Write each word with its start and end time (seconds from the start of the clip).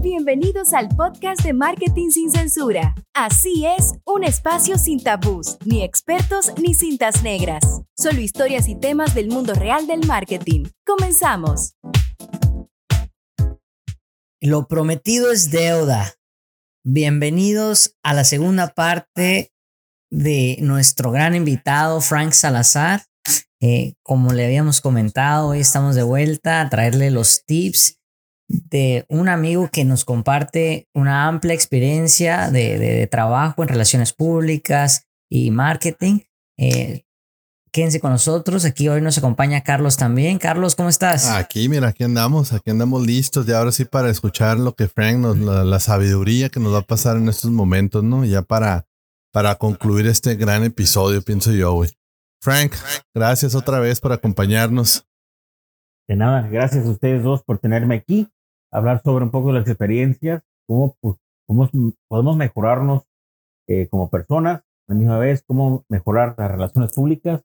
Bienvenidos 0.00 0.74
al 0.74 0.88
podcast 0.90 1.42
de 1.42 1.52
Marketing 1.52 2.10
sin 2.10 2.30
Censura. 2.30 2.94
Así 3.14 3.66
es, 3.66 3.94
un 4.04 4.22
espacio 4.22 4.78
sin 4.78 5.02
tabús, 5.02 5.58
ni 5.64 5.82
expertos 5.82 6.52
ni 6.62 6.72
cintas 6.74 7.24
negras. 7.24 7.82
Solo 7.96 8.20
historias 8.20 8.68
y 8.68 8.76
temas 8.76 9.16
del 9.16 9.26
mundo 9.26 9.54
real 9.54 9.88
del 9.88 10.06
marketing. 10.06 10.66
Comenzamos. 10.86 11.74
Lo 14.40 14.68
prometido 14.68 15.32
es 15.32 15.50
deuda. 15.50 16.14
Bienvenidos 16.84 17.96
a 18.04 18.14
la 18.14 18.22
segunda 18.22 18.68
parte 18.68 19.52
de 20.12 20.58
nuestro 20.60 21.10
gran 21.10 21.34
invitado 21.34 22.00
Frank 22.00 22.34
Salazar. 22.34 23.02
Eh, 23.60 23.94
como 24.04 24.32
le 24.32 24.44
habíamos 24.44 24.80
comentado, 24.80 25.48
hoy 25.48 25.58
estamos 25.58 25.96
de 25.96 26.04
vuelta 26.04 26.60
a 26.60 26.70
traerle 26.70 27.10
los 27.10 27.44
tips 27.44 27.97
de 28.48 29.04
un 29.08 29.28
amigo 29.28 29.68
que 29.70 29.84
nos 29.84 30.04
comparte 30.04 30.88
una 30.94 31.28
amplia 31.28 31.54
experiencia 31.54 32.50
de, 32.50 33.06
trabajo 33.10 33.62
en 33.62 33.68
relaciones 33.68 34.12
públicas 34.12 35.06
y 35.30 35.50
marketing. 35.50 36.20
Eh, 36.56 37.04
quédense 37.70 38.00
con 38.00 38.10
nosotros. 38.10 38.64
Aquí 38.64 38.88
hoy 38.88 39.02
nos 39.02 39.18
acompaña 39.18 39.62
Carlos 39.62 39.98
también. 39.98 40.38
Carlos, 40.38 40.74
¿cómo 40.74 40.88
estás? 40.88 41.28
Aquí, 41.28 41.68
mira, 41.68 41.88
aquí 41.88 42.04
andamos, 42.04 42.54
aquí 42.54 42.70
andamos 42.70 43.06
listos 43.06 43.46
y 43.46 43.52
ahora 43.52 43.70
sí 43.70 43.84
para 43.84 44.08
escuchar 44.08 44.58
lo 44.58 44.74
que 44.74 44.88
Frank 44.88 45.18
nos, 45.18 45.36
la, 45.36 45.78
sabiduría 45.78 46.48
que 46.48 46.58
nos 46.58 46.72
va 46.72 46.78
a 46.78 46.82
pasar 46.82 47.18
en 47.18 47.28
estos 47.28 47.50
momentos, 47.50 48.02
¿no? 48.02 48.24
Ya 48.24 48.40
para, 48.40 48.86
para 49.30 49.56
concluir 49.56 50.06
este 50.06 50.36
gran 50.36 50.64
episodio, 50.64 51.20
pienso 51.20 51.52
yo, 51.52 51.74
güey. 51.74 51.90
Frank, 52.40 52.72
gracias 53.14 53.54
otra 53.54 53.78
vez 53.78 54.00
por 54.00 54.12
acompañarnos. 54.12 55.04
De 56.08 56.16
nada, 56.16 56.48
gracias 56.48 56.86
a 56.86 56.90
ustedes 56.90 57.22
dos 57.22 57.42
por 57.42 57.58
tenerme 57.58 57.96
aquí 57.96 58.30
hablar 58.70 59.02
sobre 59.02 59.24
un 59.24 59.30
poco 59.30 59.48
de 59.48 59.60
las 59.60 59.68
experiencias, 59.68 60.42
cómo, 60.66 60.96
pues, 61.00 61.16
cómo 61.46 61.68
podemos 62.08 62.36
mejorarnos 62.36 63.02
eh, 63.68 63.88
como 63.88 64.10
personas, 64.10 64.60
a 64.60 64.92
la 64.92 64.94
misma 64.94 65.18
vez, 65.18 65.42
cómo 65.46 65.84
mejorar 65.88 66.34
las 66.38 66.50
relaciones 66.50 66.92
públicas, 66.92 67.42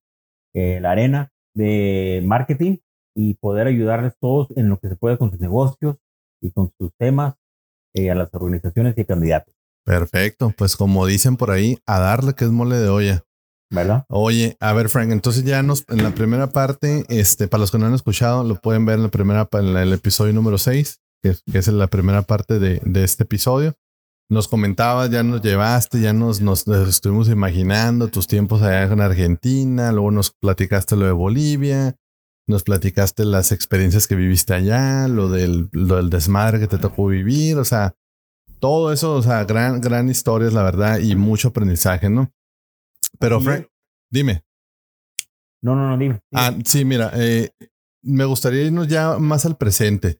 eh, 0.53 0.79
la 0.81 0.91
arena 0.91 1.31
de 1.53 2.23
marketing 2.25 2.77
y 3.15 3.35
poder 3.35 3.67
ayudarles 3.67 4.13
todos 4.19 4.47
en 4.55 4.69
lo 4.69 4.79
que 4.79 4.89
se 4.89 4.95
pueda 4.95 5.17
con 5.17 5.31
sus 5.31 5.39
negocios 5.39 5.97
y 6.41 6.51
con 6.51 6.71
sus 6.77 6.91
temas 6.97 7.35
eh, 7.93 8.09
a 8.09 8.15
las 8.15 8.33
organizaciones 8.33 8.97
y 8.97 9.05
candidatos. 9.05 9.53
Perfecto, 9.85 10.53
pues 10.57 10.75
como 10.75 11.05
dicen 11.05 11.35
por 11.35 11.51
ahí, 11.51 11.77
a 11.85 11.99
darle 11.99 12.33
que 12.33 12.45
es 12.45 12.51
mole 12.51 12.77
de 12.77 12.89
olla. 12.89 13.23
¿verdad? 13.69 14.05
Oye, 14.07 14.55
a 14.59 14.71
ver, 14.73 14.87
Frank, 14.87 15.11
entonces 15.11 15.43
ya 15.43 15.63
nos, 15.63 15.83
en 15.89 16.03
la 16.03 16.11
primera 16.11 16.51
parte, 16.51 17.05
este, 17.09 17.47
para 17.47 17.61
los 17.61 17.71
que 17.71 17.79
no 17.79 17.87
han 17.87 17.93
escuchado, 17.93 18.43
lo 18.43 18.55
pueden 18.55 18.85
ver 18.85 18.97
en 18.97 19.03
la 19.03 19.09
primera, 19.09 19.49
en 19.51 19.75
el 19.75 19.93
episodio 19.93 20.31
número 20.31 20.57
6 20.57 21.02
que, 21.23 21.57
es 21.57 21.67
la 21.69 21.87
primera 21.87 22.21
parte 22.23 22.59
de, 22.59 22.81
este 23.03 23.23
episodio. 23.23 23.73
Nos 24.29 24.47
comentabas, 24.47 25.09
ya 25.09 25.23
nos 25.23 25.41
llevaste, 25.41 26.01
ya 26.01 26.13
nos, 26.13 26.41
nos, 26.41 26.67
estuvimos 26.67 27.29
imaginando 27.29 28.07
tus 28.07 28.27
tiempos 28.27 28.61
allá 28.61 28.83
en 28.83 29.01
Argentina, 29.01 29.91
luego 29.91 30.11
nos 30.11 30.31
platicaste 30.31 30.95
lo 30.95 31.05
de 31.05 31.11
Bolivia, 31.11 31.95
nos 32.47 32.63
platicaste 32.63 33.25
las 33.25 33.51
experiencias 33.51 34.07
que 34.07 34.15
viviste 34.15 34.53
allá, 34.53 35.07
lo 35.07 35.29
del, 35.29 35.69
lo 35.71 35.97
del 35.97 36.09
desmadre 36.09 36.59
que 36.59 36.67
te 36.67 36.77
tocó 36.77 37.07
vivir, 37.07 37.57
o 37.57 37.65
sea, 37.65 37.95
todo 38.59 38.93
eso, 38.93 39.15
o 39.15 39.21
sea, 39.21 39.43
gran, 39.43 39.81
gran 39.81 40.09
historias, 40.09 40.53
la 40.53 40.63
verdad, 40.63 40.99
y 40.99 41.15
mucho 41.15 41.49
aprendizaje, 41.49 42.09
¿no? 42.09 42.31
Pero, 43.19 43.39
Frank, 43.39 43.67
dime. 44.09 44.43
No, 45.61 45.75
no, 45.75 45.89
no, 45.89 45.97
dime. 45.97 46.21
Ah, 46.33 46.53
sí, 46.65 46.83
mira, 46.83 47.11
eh, 47.15 47.51
me 48.01 48.25
gustaría 48.25 48.63
irnos 48.63 48.87
ya 48.87 49.17
más 49.19 49.45
al 49.45 49.57
presente. 49.57 50.17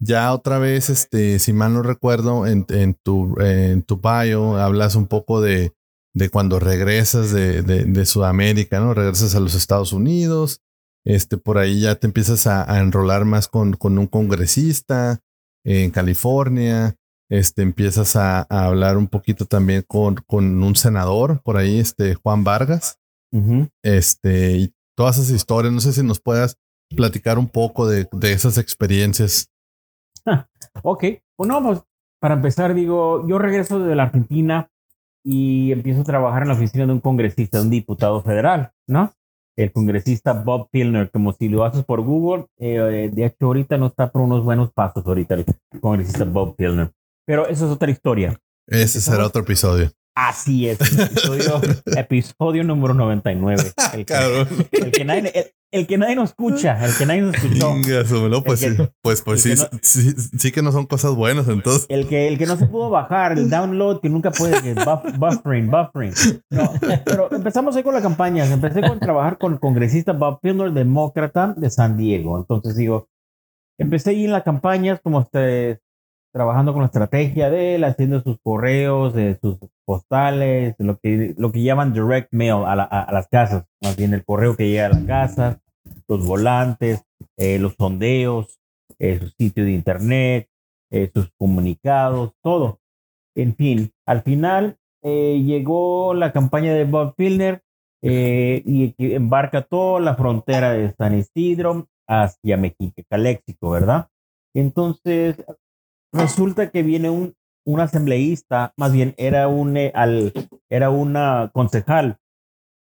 Ya 0.00 0.32
otra 0.32 0.58
vez, 0.58 0.90
este, 0.90 1.38
si 1.40 1.52
mal 1.52 1.74
no 1.74 1.82
recuerdo, 1.82 2.46
en, 2.46 2.64
en, 2.68 2.94
tu, 2.94 3.34
en 3.40 3.82
tu 3.82 3.96
bio 3.96 4.56
hablas 4.56 4.94
un 4.94 5.08
poco 5.08 5.40
de, 5.40 5.72
de 6.14 6.30
cuando 6.30 6.60
regresas 6.60 7.32
de, 7.32 7.62
de, 7.62 8.06
Sudamérica, 8.06 8.80
¿no? 8.80 8.94
Regresas 8.94 9.34
a 9.34 9.40
los 9.40 9.54
Estados 9.54 9.92
Unidos, 9.92 10.62
este, 11.04 11.36
por 11.36 11.58
ahí 11.58 11.80
ya 11.80 11.96
te 11.96 12.06
empiezas 12.06 12.46
a, 12.46 12.78
enrolar 12.78 13.24
más 13.24 13.48
con, 13.48 13.74
con, 13.74 13.98
un 13.98 14.06
congresista 14.06 15.20
en 15.64 15.90
California, 15.90 16.96
este, 17.28 17.62
empiezas 17.62 18.16
a, 18.16 18.42
hablar 18.42 18.96
un 18.96 19.08
poquito 19.08 19.46
también 19.46 19.84
con, 19.86 20.16
con, 20.26 20.62
un 20.62 20.76
senador, 20.76 21.42
por 21.42 21.56
ahí, 21.56 21.78
este, 21.78 22.14
Juan 22.14 22.44
Vargas, 22.44 22.98
este, 23.82 24.56
y 24.56 24.74
todas 24.96 25.18
esas 25.18 25.30
historias, 25.30 25.72
no 25.72 25.80
sé 25.80 25.92
si 25.92 26.02
nos 26.02 26.20
puedas 26.20 26.56
platicar 26.96 27.38
un 27.38 27.48
poco 27.48 27.86
de, 27.86 28.08
de 28.12 28.32
esas 28.32 28.58
experiencias. 28.58 29.50
ok, 30.82 31.04
bueno, 31.36 31.62
pues 31.62 31.80
para 32.20 32.34
empezar, 32.34 32.74
digo, 32.74 33.26
yo 33.28 33.38
regreso 33.38 33.78
de 33.80 33.94
la 33.94 34.04
Argentina 34.04 34.70
y 35.24 35.72
empiezo 35.72 36.00
a 36.00 36.04
trabajar 36.04 36.42
en 36.42 36.48
la 36.48 36.54
oficina 36.54 36.86
de 36.86 36.92
un 36.92 37.00
congresista, 37.00 37.60
un 37.60 37.70
diputado 37.70 38.22
federal, 38.22 38.72
¿no? 38.86 39.12
El 39.56 39.72
congresista 39.72 40.32
Bob 40.32 40.68
Pilner, 40.70 41.10
como 41.10 41.32
si 41.32 41.48
lo 41.48 41.64
haces 41.64 41.84
por 41.84 42.00
Google, 42.00 42.46
eh, 42.58 43.10
de 43.12 43.24
hecho 43.24 43.46
ahorita 43.46 43.76
no 43.76 43.86
está 43.86 44.10
por 44.10 44.22
unos 44.22 44.44
buenos 44.44 44.72
pasos 44.72 45.04
ahorita 45.04 45.34
el 45.34 45.46
congresista 45.80 46.24
Bob 46.24 46.54
Pilner. 46.56 46.92
Pero 47.26 47.46
eso 47.46 47.66
es 47.66 47.72
otra 47.72 47.90
historia. 47.90 48.38
Ese 48.66 49.00
será 49.00 49.26
otro 49.26 49.42
episodio. 49.42 49.90
Así 50.20 50.68
es, 50.68 50.80
episodio, 50.80 51.60
episodio 51.96 52.64
número 52.64 52.92
99. 52.92 53.62
El 53.94 54.04
que, 54.04 54.14
el 54.72 54.90
que 54.90 55.04
nadie, 55.04 55.54
el 55.70 55.86
que 55.86 55.96
nadie 55.96 56.16
nos 56.16 56.30
escucha, 56.30 56.84
el 56.84 56.92
que 56.96 57.06
nadie 57.06 57.20
nos 57.20 57.36
escuchó. 57.36 57.76
pues, 58.42 58.58
sí, 58.58 58.76
pues, 59.00 59.22
pues 59.22 59.42
sí, 59.42 59.54
sí, 59.80 60.12
sí, 60.36 60.50
que 60.50 60.60
no 60.60 60.72
son 60.72 60.86
cosas 60.86 61.14
buenas 61.14 61.46
entonces. 61.46 61.86
El 61.88 62.08
que, 62.08 62.26
el 62.26 62.36
que 62.36 62.46
no 62.46 62.56
se 62.56 62.66
pudo 62.66 62.90
bajar, 62.90 63.38
el 63.38 63.48
download 63.48 64.00
que 64.00 64.08
nunca 64.08 64.32
puede, 64.32 64.60
que 64.60 64.74
buffering, 64.74 65.70
buffering. 65.70 66.14
No, 66.50 66.72
pero 67.04 67.32
empezamos 67.32 67.76
ahí 67.76 67.84
con 67.84 67.94
la 67.94 68.02
campaña. 68.02 68.44
Empecé 68.44 68.80
con 68.80 68.98
trabajar 68.98 69.38
con 69.38 69.52
el 69.52 69.60
congresista 69.60 70.14
Bob 70.14 70.40
Pilner, 70.40 70.72
demócrata 70.72 71.54
de 71.56 71.70
San 71.70 71.96
Diego. 71.96 72.38
Entonces 72.38 72.74
digo, 72.74 73.08
empecé 73.78 74.10
ahí 74.10 74.24
en 74.24 74.32
las 74.32 74.42
campañas 74.42 74.98
como 75.00 75.20
este, 75.20 75.78
trabajando 76.32 76.72
con 76.72 76.82
la 76.82 76.86
estrategia 76.86 77.50
de 77.50 77.74
él, 77.74 77.84
haciendo 77.84 78.20
sus 78.20 78.38
correos, 78.42 79.14
de 79.14 79.38
sus 79.40 79.58
postales, 79.84 80.74
lo 80.78 80.98
que, 80.98 81.34
lo 81.36 81.50
que 81.52 81.62
llaman 81.62 81.92
direct 81.92 82.32
mail 82.32 82.64
a, 82.66 82.72
a, 82.72 83.12
las 83.12 83.28
casas, 83.28 83.64
más 83.82 83.96
bien 83.96 84.14
el 84.14 84.24
correo 84.24 84.56
que 84.56 84.68
llega 84.68 84.86
a 84.86 84.90
la 84.90 85.06
casa, 85.06 85.60
los 86.06 86.26
volantes, 86.26 87.04
eh, 87.36 87.58
los 87.58 87.74
sondeos, 87.74 88.58
eh, 88.98 89.18
su 89.18 89.28
sitio 89.28 89.64
de 89.64 89.72
internet, 89.72 90.48
eh, 90.90 91.10
sus 91.12 91.30
comunicados, 91.38 92.32
todo. 92.42 92.80
En 93.34 93.54
fin, 93.54 93.92
al 94.06 94.22
final 94.22 94.76
llegó 95.02 96.12
la 96.12 96.32
campaña 96.32 96.74
de 96.74 96.84
Bob 96.84 97.14
Pilner 97.14 97.62
y 98.02 98.94
embarca 98.98 99.62
toda 99.62 100.00
la 100.00 100.16
frontera 100.16 100.72
de 100.72 100.92
San 100.92 101.16
Isidro 101.16 101.86
hacia 102.06 102.56
México, 102.56 103.00
Caléxico, 103.08 103.70
¿verdad? 103.70 104.08
Entonces, 104.54 105.36
resulta 106.12 106.70
que 106.70 106.82
viene 106.82 107.10
un, 107.10 107.34
un 107.66 107.80
asambleísta, 107.80 108.72
más 108.76 108.92
bien 108.92 109.14
era 109.18 109.48
un 109.48 109.76
eh, 109.76 109.92
al, 109.94 110.32
era 110.70 110.90
una 110.90 111.50
concejal 111.52 112.18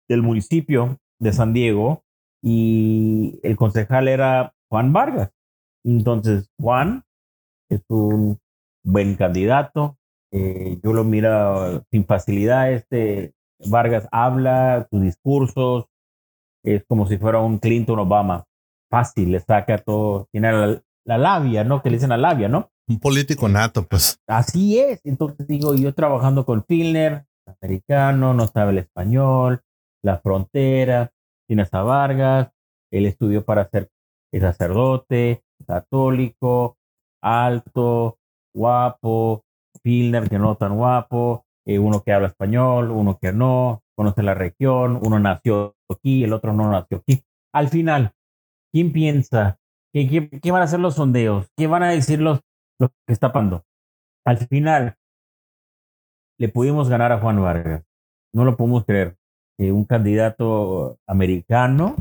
del 0.08 0.22
municipio 0.22 0.98
de 1.18 1.32
San 1.32 1.52
Diego 1.52 2.04
y 2.42 3.40
el 3.42 3.56
concejal 3.56 4.08
era 4.08 4.54
Juan 4.70 4.92
Vargas. 4.92 5.30
Entonces, 5.84 6.50
Juan 6.60 7.04
es 7.70 7.82
un 7.88 8.38
buen 8.84 9.16
candidato. 9.16 9.96
Eh, 10.32 10.78
yo 10.82 10.92
lo 10.92 11.04
miro 11.04 11.84
sin 11.90 12.04
facilidad. 12.04 12.72
Este 12.72 13.32
Vargas 13.70 14.06
habla, 14.12 14.86
sus 14.90 15.02
discursos 15.02 15.86
es 16.64 16.84
como 16.86 17.06
si 17.06 17.16
fuera 17.18 17.40
un 17.40 17.58
Clinton 17.58 17.98
Obama. 17.98 18.44
Fácil, 18.90 19.32
le 19.32 19.40
saca 19.40 19.78
todo, 19.78 20.28
tiene 20.32 20.52
la, 20.52 20.82
la 21.04 21.18
labia, 21.18 21.64
¿no? 21.64 21.82
Que 21.82 21.90
le 21.90 21.96
dicen 21.96 22.10
la 22.10 22.16
labia, 22.16 22.48
¿no? 22.48 22.70
Un 22.88 22.98
político 23.00 23.48
nato, 23.48 23.86
pues. 23.86 24.18
Así 24.26 24.78
es. 24.78 25.00
Entonces 25.04 25.46
digo, 25.46 25.74
yo 25.74 25.92
trabajando 25.92 26.46
con 26.46 26.64
Filner, 26.64 27.26
americano, 27.60 28.32
no 28.32 28.46
sabe 28.46 28.72
el 28.72 28.78
español, 28.78 29.62
la 30.02 30.18
frontera, 30.18 31.12
tiene 31.46 31.66
a 31.70 31.82
Vargas, 31.82 32.50
él 32.90 33.06
estudió 33.06 33.44
para 33.44 33.68
ser 33.68 33.90
sacerdote, 34.32 35.42
católico, 35.66 36.78
alto, 37.22 38.18
guapo, 38.54 39.44
Filner 39.82 40.28
que 40.28 40.38
no 40.38 40.56
tan 40.56 40.76
guapo, 40.76 41.44
eh, 41.66 41.78
uno 41.78 42.02
que 42.02 42.12
habla 42.12 42.28
español, 42.28 42.90
uno 42.90 43.18
que 43.20 43.32
no, 43.32 43.82
conoce 43.96 44.22
la 44.22 44.34
región, 44.34 44.98
uno 45.02 45.18
nació 45.18 45.76
aquí, 45.90 46.24
el 46.24 46.32
otro 46.32 46.52
no 46.52 46.70
nació 46.70 46.98
aquí. 46.98 47.22
Al 47.52 47.68
final, 47.68 48.12
¿quién 48.72 48.92
piensa? 48.92 49.58
¿Qué, 49.92 50.28
qué 50.42 50.50
van 50.50 50.62
a 50.62 50.64
hacer 50.64 50.80
los 50.80 50.94
sondeos? 50.94 51.48
¿Qué 51.56 51.66
van 51.66 51.82
a 51.82 51.90
decir 51.90 52.20
los, 52.20 52.40
lo 52.78 52.88
que 52.88 53.12
está 53.12 53.32
pasando. 53.32 53.64
Al 54.24 54.38
final, 54.38 54.96
le 56.38 56.48
pudimos 56.48 56.88
ganar 56.88 57.12
a 57.12 57.18
Juan 57.18 57.40
Vargas. 57.42 57.84
No 58.32 58.44
lo 58.44 58.56
podemos 58.56 58.84
creer. 58.84 59.16
un 59.58 59.84
candidato 59.84 60.98
americano, 61.06 61.96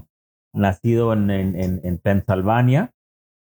nacido 0.54 1.14
en, 1.14 1.30
en, 1.32 1.82
en, 1.84 1.98
Pennsylvania, 1.98 2.92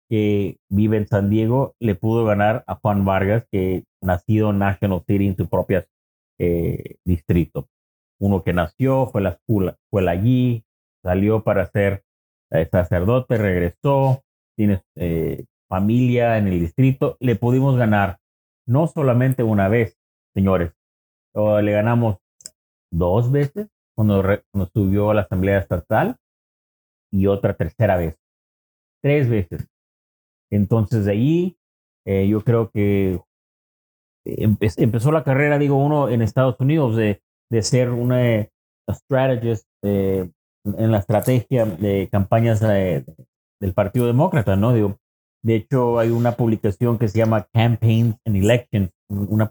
que 0.09 0.59
vive 0.69 0.99
en 0.99 1.09
San 1.09 1.31
Diego, 1.31 1.75
le 1.81 1.95
pudo 1.95 2.25
ganar 2.25 2.63
a 2.67 2.77
Juan 2.77 3.05
Vargas, 3.05 3.45
que 3.51 3.85
nacido 4.01 4.51
en 4.51 4.59
National 4.59 5.03
City 5.07 5.27
en 5.27 5.37
su 5.37 5.49
propio 5.49 5.85
eh, 6.39 6.97
distrito. 7.05 7.69
Uno 8.21 8.43
que 8.43 8.53
nació, 8.53 9.07
fue 9.07 9.23
la 9.23 9.31
escuela, 9.31 9.77
fue 9.91 10.09
allí, 10.09 10.65
salió 11.03 11.43
para 11.43 11.67
ser 11.71 12.05
eh, 12.51 12.69
sacerdote, 12.71 13.37
regresó, 13.37 14.23
tiene 14.57 14.83
eh, 14.97 15.45
familia 15.75 16.39
en 16.39 16.47
el 16.47 16.61
distrito, 16.61 17.17
le 17.19 17.35
pudimos 17.35 17.77
ganar 17.77 18.19
no 18.65 18.87
solamente 18.87 19.43
una 19.43 19.67
vez, 19.69 19.99
señores, 20.33 20.73
le 21.35 21.73
ganamos 21.73 22.19
dos 22.93 23.33
veces 23.33 23.67
cuando, 23.97 24.23
cuando 24.53 24.71
subió 24.73 25.11
a 25.11 25.15
la 25.15 25.23
Asamblea 25.23 25.59
Estatal 25.59 26.17
y 27.13 27.27
otra 27.27 27.55
tercera 27.55 27.97
vez, 27.97 28.17
tres 29.03 29.29
veces. 29.29 29.67
Entonces 30.49 31.07
de 31.07 31.13
ahí 31.13 31.57
eh, 32.07 32.29
yo 32.29 32.43
creo 32.43 32.71
que 32.71 33.21
empezó 34.25 35.11
la 35.11 35.25
carrera, 35.25 35.59
digo, 35.59 35.77
uno 35.77 36.09
en 36.09 36.23
Estados 36.23 36.61
Unidos 36.61 36.95
de, 36.95 37.21
de 37.51 37.63
ser 37.63 37.91
una 37.91 38.49
strategist 38.89 39.67
eh, 39.83 40.31
en 40.65 40.93
la 40.93 40.99
estrategia 40.99 41.67
de 41.67 42.09
campañas 42.13 42.61
del 42.61 43.75
Partido 43.75 44.07
Demócrata, 44.07 44.55
¿no? 44.55 44.73
Digo, 44.73 45.01
de 45.45 45.57
hecho, 45.57 45.99
hay 45.99 46.11
una 46.11 46.33
publicación 46.33 46.99
que 46.99 47.09
se 47.09 47.19
llama 47.19 47.47
Campaigns 47.53 48.17
and 48.25 48.37
Elections, 48.37 48.91
una, 49.09 49.51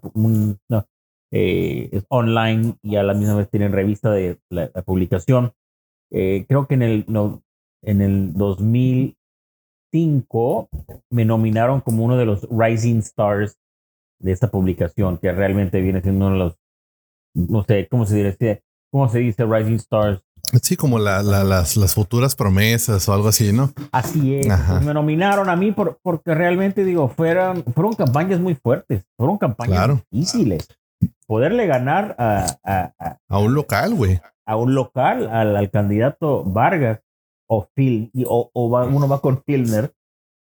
eh, 1.31 1.89
es 1.91 2.05
online 2.09 2.75
y 2.81 2.95
a 2.95 3.03
la 3.03 3.13
misma 3.13 3.35
vez 3.35 3.49
tienen 3.49 3.71
revista 3.71 4.11
de 4.11 4.39
la, 4.49 4.69
publicación. 4.83 5.53
creo 6.09 6.67
que 6.67 6.73
en 6.73 6.81
el, 6.81 7.05
no, 7.07 7.43
en 7.83 8.01
el 8.01 8.33
2000 8.33 9.15
me 11.11 11.25
nominaron 11.25 11.81
como 11.81 12.03
uno 12.03 12.17
de 12.17 12.25
los 12.25 12.47
Rising 12.49 12.99
Stars 12.99 13.59
de 14.19 14.31
esta 14.31 14.49
publicación, 14.49 15.17
que 15.19 15.31
realmente 15.31 15.81
viene 15.81 16.01
siendo 16.01 16.27
uno 16.27 16.33
de 16.33 16.39
los, 16.39 16.57
no 17.35 17.63
sé, 17.63 17.87
¿cómo 17.89 18.05
se? 18.05 18.63
¿Cómo 18.91 19.07
se 19.09 19.19
dice 19.19 19.45
Rising 19.45 19.75
Stars? 19.75 20.21
Sí, 20.61 20.75
como 20.75 20.99
la, 20.99 21.23
las, 21.23 21.77
las, 21.77 21.93
futuras 21.95 22.35
promesas 22.35 23.07
o 23.09 23.13
algo 23.13 23.29
así, 23.29 23.51
¿no? 23.53 23.71
Así 23.91 24.35
es. 24.35 24.47
Pues 24.47 24.83
me 24.83 24.93
nominaron 24.93 25.49
a 25.49 25.55
mí 25.55 25.71
por, 25.71 25.99
porque 26.03 26.35
realmente, 26.35 26.83
digo, 26.83 27.07
fueron, 27.07 27.63
fueron 27.73 27.93
campañas 27.93 28.39
muy 28.39 28.53
fuertes, 28.53 29.03
fueron 29.17 29.37
campañas 29.37 30.01
difíciles. 30.11 30.67
Poderle 31.25 31.65
ganar 31.65 32.15
a... 32.19 32.45
A, 32.63 33.17
a 33.27 33.39
un 33.39 33.53
local, 33.53 33.95
güey. 33.95 34.21
A 34.45 34.55
un 34.57 34.75
local, 34.75 35.27
al, 35.31 35.55
al 35.55 35.71
candidato 35.71 36.43
Vargas, 36.43 36.99
o 37.47 37.67
Phil, 37.73 38.11
o, 38.27 38.51
uno 38.53 39.07
va 39.07 39.21
con 39.21 39.41
Filner, 39.43 39.93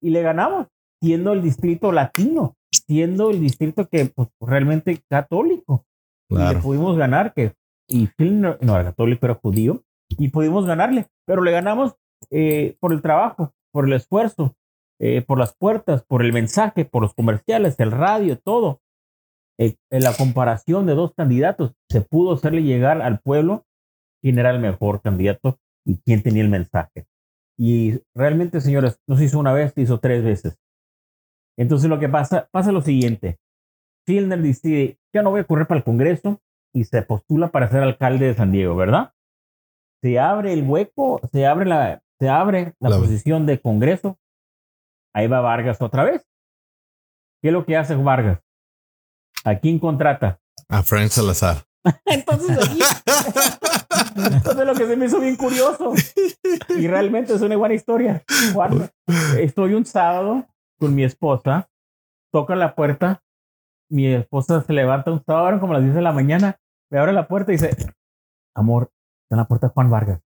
y 0.01 0.09
le 0.09 0.21
ganamos, 0.21 0.67
siendo 1.01 1.33
el 1.33 1.41
distrito 1.41 1.91
latino, 1.91 2.55
siendo 2.71 3.29
el 3.29 3.39
distrito 3.39 3.88
que 3.88 4.05
pues, 4.05 4.29
realmente 4.41 5.01
católico. 5.09 5.85
Y 6.29 6.38
le 6.38 6.55
pudimos 6.55 6.97
ganar, 6.97 7.33
que, 7.33 7.53
y 7.87 8.07
Filner 8.07 8.57
no 8.61 8.75
era 8.75 8.85
católico, 8.85 9.25
era 9.25 9.35
judío, 9.35 9.83
y 10.09 10.29
pudimos 10.29 10.65
ganarle, 10.65 11.07
pero 11.25 11.43
le 11.43 11.51
ganamos 11.51 11.95
eh, 12.31 12.77
por 12.79 12.93
el 12.93 13.01
trabajo, 13.01 13.53
por 13.71 13.85
el 13.85 13.93
esfuerzo, 13.93 14.55
eh, 14.99 15.21
por 15.21 15.37
las 15.37 15.55
puertas, 15.55 16.03
por 16.03 16.23
el 16.23 16.33
mensaje, 16.33 16.85
por 16.85 17.01
los 17.01 17.13
comerciales, 17.13 17.79
el 17.79 17.91
radio, 17.91 18.39
todo. 18.39 18.81
Eh, 19.57 19.75
en 19.89 20.03
la 20.03 20.13
comparación 20.13 20.85
de 20.85 20.95
dos 20.95 21.13
candidatos, 21.15 21.73
se 21.89 22.01
pudo 22.01 22.33
hacerle 22.33 22.63
llegar 22.63 23.01
al 23.01 23.19
pueblo 23.19 23.65
quién 24.21 24.39
era 24.39 24.51
el 24.51 24.59
mejor 24.59 25.01
candidato 25.01 25.59
y 25.85 25.97
quién 25.97 26.23
tenía 26.23 26.43
el 26.43 26.49
mensaje. 26.49 27.05
Y 27.57 28.01
realmente, 28.13 28.59
señores, 28.59 28.99
no 29.07 29.17
se 29.17 29.25
hizo 29.25 29.39
una 29.39 29.53
vez, 29.53 29.73
se 29.73 29.81
hizo 29.81 29.99
tres 29.99 30.23
veces. 30.23 30.57
Entonces 31.57 31.89
lo 31.89 31.99
que 31.99 32.09
pasa, 32.09 32.49
pasa 32.51 32.71
lo 32.71 32.81
siguiente. 32.81 33.39
Filner 34.05 34.41
decide, 34.41 34.99
ya 35.13 35.21
no 35.21 35.31
voy 35.31 35.41
a 35.41 35.45
correr 35.45 35.67
para 35.67 35.77
el 35.79 35.83
Congreso 35.85 36.41
y 36.75 36.83
se 36.83 37.01
postula 37.01 37.51
para 37.51 37.69
ser 37.69 37.81
alcalde 37.81 38.27
de 38.27 38.33
San 38.36 38.51
Diego, 38.51 38.75
¿verdad? 38.75 39.13
Se 40.01 40.19
abre 40.19 40.51
el 40.51 40.63
hueco, 40.63 41.22
se 41.31 41.48
abre 41.48 41.66
la, 41.66 42.04
se 42.19 42.27
abre 42.27 42.75
la, 42.80 42.89
posición 42.89 43.45
de 43.45 43.62
Congreso. 43.62 44.19
Ahí 45.13 45.27
va 45.27 45.39
Vargas 45.39 45.81
otra 45.81 46.04
vez. 46.04 46.27
¿Qué 47.42 47.48
es 47.48 47.54
lo 47.54 47.66
que 47.66 47.77
hace 47.77 47.95
Vargas? 47.95 48.42
¿A 49.45 49.56
quién 49.56 49.80
contrata? 49.80 50.42
A 50.68 50.83
Frank 50.83 51.10
Salazar. 51.10 51.63
Entonces, 52.06 52.57
Entonces 54.16 54.66
lo 54.66 54.75
que 54.75 54.86
se 54.86 54.98
me 54.98 55.06
hizo 55.06 55.22
bien 55.22 55.38
curioso. 55.38 55.94
Y 56.77 56.88
realmente 56.88 57.33
es 57.33 57.42
una 57.42 57.56
buena 57.56 57.75
historia. 57.75 58.22
estoy 59.39 59.75
un 59.75 59.86
sábado 59.86 60.45
con 60.77 60.94
mi 60.94 61.06
esposa, 61.06 61.69
toca 62.33 62.54
la 62.57 62.75
puerta, 62.75 63.24
mi 63.89 64.07
esposa 64.07 64.62
se 64.62 64.74
levanta 64.74 65.12
un 65.12 65.24
sábado 65.24 65.57
como 65.62 65.72
a 65.72 65.75
las 65.75 65.83
10 65.83 65.95
de 65.95 66.01
la 66.01 66.12
mañana, 66.12 66.60
me 66.89 66.99
abre 66.99 67.13
la 67.13 67.27
puerta 67.27 67.51
y 67.51 67.55
dice, 67.55 67.75
amor, 68.55 68.91
está 69.23 69.35
en 69.35 69.37
la 69.37 69.47
puerta 69.47 69.69
Juan 69.69 69.89
Vargas. 69.89 70.21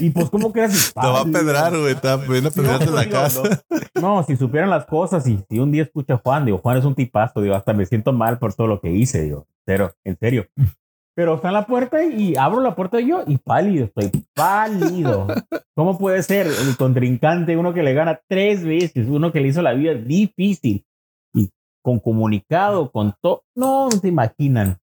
Y 0.00 0.10
pues, 0.10 0.30
¿cómo 0.30 0.52
crees? 0.52 0.92
Te 0.94 1.06
va 1.06 1.20
a 1.20 1.24
pedrar, 1.24 1.76
güey. 1.76 1.94
Te 1.94 2.08
va 2.08 2.14
a 2.14 2.18
pedrar 2.18 2.82
en 2.82 2.94
la 2.94 3.08
casa. 3.08 3.42
No, 4.00 4.22
si 4.22 4.36
supieran 4.36 4.70
las 4.70 4.86
cosas 4.86 5.26
y 5.26 5.44
si 5.50 5.58
un 5.58 5.72
día 5.72 5.82
escucha 5.82 6.14
a 6.14 6.18
Juan, 6.18 6.44
digo, 6.44 6.58
Juan 6.58 6.76
es 6.76 6.84
un 6.84 6.94
tipazo, 6.94 7.40
digo, 7.40 7.56
hasta 7.56 7.72
me 7.72 7.84
siento 7.84 8.12
mal 8.12 8.38
por 8.38 8.54
todo 8.54 8.68
lo 8.68 8.80
que 8.80 8.92
hice, 8.92 9.22
digo, 9.22 9.48
pero, 9.64 9.92
en 10.04 10.16
serio. 10.16 10.46
Pero 11.16 11.34
está 11.34 11.48
en 11.48 11.54
la 11.54 11.66
puerta 11.66 12.04
y 12.04 12.36
abro 12.36 12.60
la 12.60 12.76
puerta 12.76 13.00
yo 13.00 13.24
y 13.26 13.38
pálido, 13.38 13.86
estoy 13.86 14.24
pálido. 14.34 15.26
¿Cómo 15.74 15.98
puede 15.98 16.22
ser 16.22 16.46
el 16.46 16.76
contrincante, 16.76 17.56
uno 17.56 17.74
que 17.74 17.82
le 17.82 17.92
gana 17.92 18.20
tres 18.28 18.62
veces, 18.62 19.08
uno 19.08 19.32
que 19.32 19.40
le 19.40 19.48
hizo 19.48 19.62
la 19.62 19.72
vida 19.72 19.94
difícil 19.94 20.86
y 20.86 20.87
con 21.88 22.00
comunicado, 22.00 22.90
con 22.90 23.14
todo? 23.22 23.44
No, 23.54 23.88
no 23.88 24.00
te 24.00 24.08
imaginan. 24.08 24.78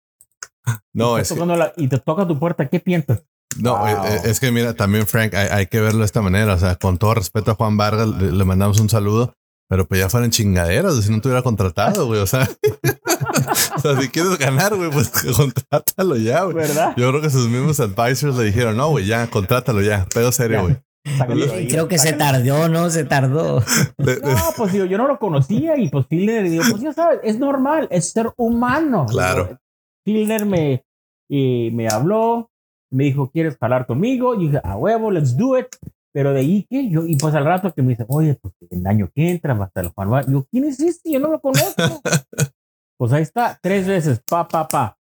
No, 0.93 1.17
es 1.17 1.33
y 1.77 1.87
te 1.87 1.97
toca 1.97 2.27
tu 2.27 2.37
puerta, 2.37 2.67
¿qué 2.67 2.79
piensas? 2.79 3.23
No, 3.57 3.87
eh, 3.87 3.95
eh, 4.05 4.19
es 4.25 4.39
que 4.39 4.51
mira, 4.51 4.75
también 4.75 5.07
Frank, 5.07 5.33
hay, 5.33 5.65
que 5.65 5.81
verlo 5.81 5.99
de 5.99 6.05
esta 6.05 6.21
manera. 6.21 6.53
O 6.53 6.59
sea, 6.59 6.75
con 6.75 6.99
todo 6.99 7.15
respeto 7.15 7.51
a 7.51 7.55
Juan 7.55 7.75
Vargas, 7.75 8.07
le, 8.07 8.45
mandamos 8.45 8.79
un 8.79 8.89
saludo, 8.89 9.33
pero 9.67 9.87
pues 9.87 9.99
ya 9.99 10.09
fueran 10.09 10.29
chingaderas, 10.29 10.95
si 11.03 11.11
no 11.11 11.19
te 11.19 11.27
hubiera 11.27 11.41
contratado, 11.41 12.05
güey. 12.05 12.21
O 12.21 12.27
sea, 12.27 12.47
o 13.75 13.79
sea, 13.79 13.99
si 13.99 14.09
quieres 14.09 14.37
ganar, 14.37 14.75
güey, 14.75 14.91
pues 14.91 15.09
contrátalo 15.35 16.15
ya, 16.15 16.43
güey. 16.43 16.55
¿Verdad? 16.55 16.93
Yo 16.95 17.09
creo 17.09 17.21
que 17.21 17.31
sus 17.31 17.49
mismos 17.49 17.79
advisors 17.79 18.37
le 18.37 18.45
dijeron, 18.45 18.77
no, 18.77 18.89
güey, 18.89 19.07
ya, 19.07 19.27
contrátalo 19.27 19.81
ya, 19.81 20.05
pedo 20.13 20.31
serio, 20.31 20.61
güey. 20.61 20.77
Creo 21.03 21.87
que 21.87 21.97
se 21.97 22.13
tardó, 22.13 22.69
¿no? 22.69 22.89
Se 22.89 23.05
tardó. 23.05 23.63
No, 23.97 24.37
pues 24.55 24.73
yo, 24.73 24.85
yo 24.85 24.97
no 24.97 25.07
lo 25.07 25.17
conocía 25.19 25.77
y 25.77 25.89
pues 25.89 26.05
Filner 26.07 26.49
digo, 26.49 26.63
pues 26.69 26.81
ya 26.81 26.93
sabes, 26.93 27.19
es 27.23 27.39
normal, 27.39 27.87
es 27.91 28.11
ser 28.11 28.31
humano. 28.37 29.05
Claro. 29.07 29.59
Filner 30.03 30.45
me, 30.45 30.83
y 31.27 31.71
me 31.71 31.87
habló, 31.87 32.51
me 32.91 33.05
dijo, 33.05 33.31
¿quieres 33.31 33.57
hablar 33.59 33.85
conmigo? 33.85 34.35
Y 34.35 34.47
dije, 34.47 34.61
a 34.63 34.75
huevo, 34.75 35.11
let's 35.11 35.35
do 35.35 35.57
it. 35.57 35.67
Pero 36.13 36.33
de 36.33 36.41
ahí 36.41 36.65
que 36.69 36.89
yo, 36.89 37.05
y 37.05 37.15
pues 37.15 37.33
al 37.35 37.45
rato 37.45 37.73
que 37.73 37.81
me 37.81 37.89
dice, 37.89 38.05
oye, 38.09 38.37
pues 38.41 38.53
el 38.69 38.85
año 38.85 39.09
que 39.13 39.31
entra 39.31 39.53
va 39.53 39.65
a 39.65 39.67
estar 39.67 39.85
el 39.85 39.91
Juan 39.91 40.25
Yo, 40.29 40.45
¿quién 40.51 40.65
es 40.65 40.79
este? 40.79 41.11
Yo 41.11 41.19
no 41.19 41.29
lo 41.29 41.39
conozco. 41.39 41.73
pues 42.97 43.13
ahí 43.13 43.23
está, 43.23 43.57
tres 43.61 43.87
veces, 43.87 44.21
pa, 44.29 44.47
pa, 44.47 44.67
pa. 44.67 44.97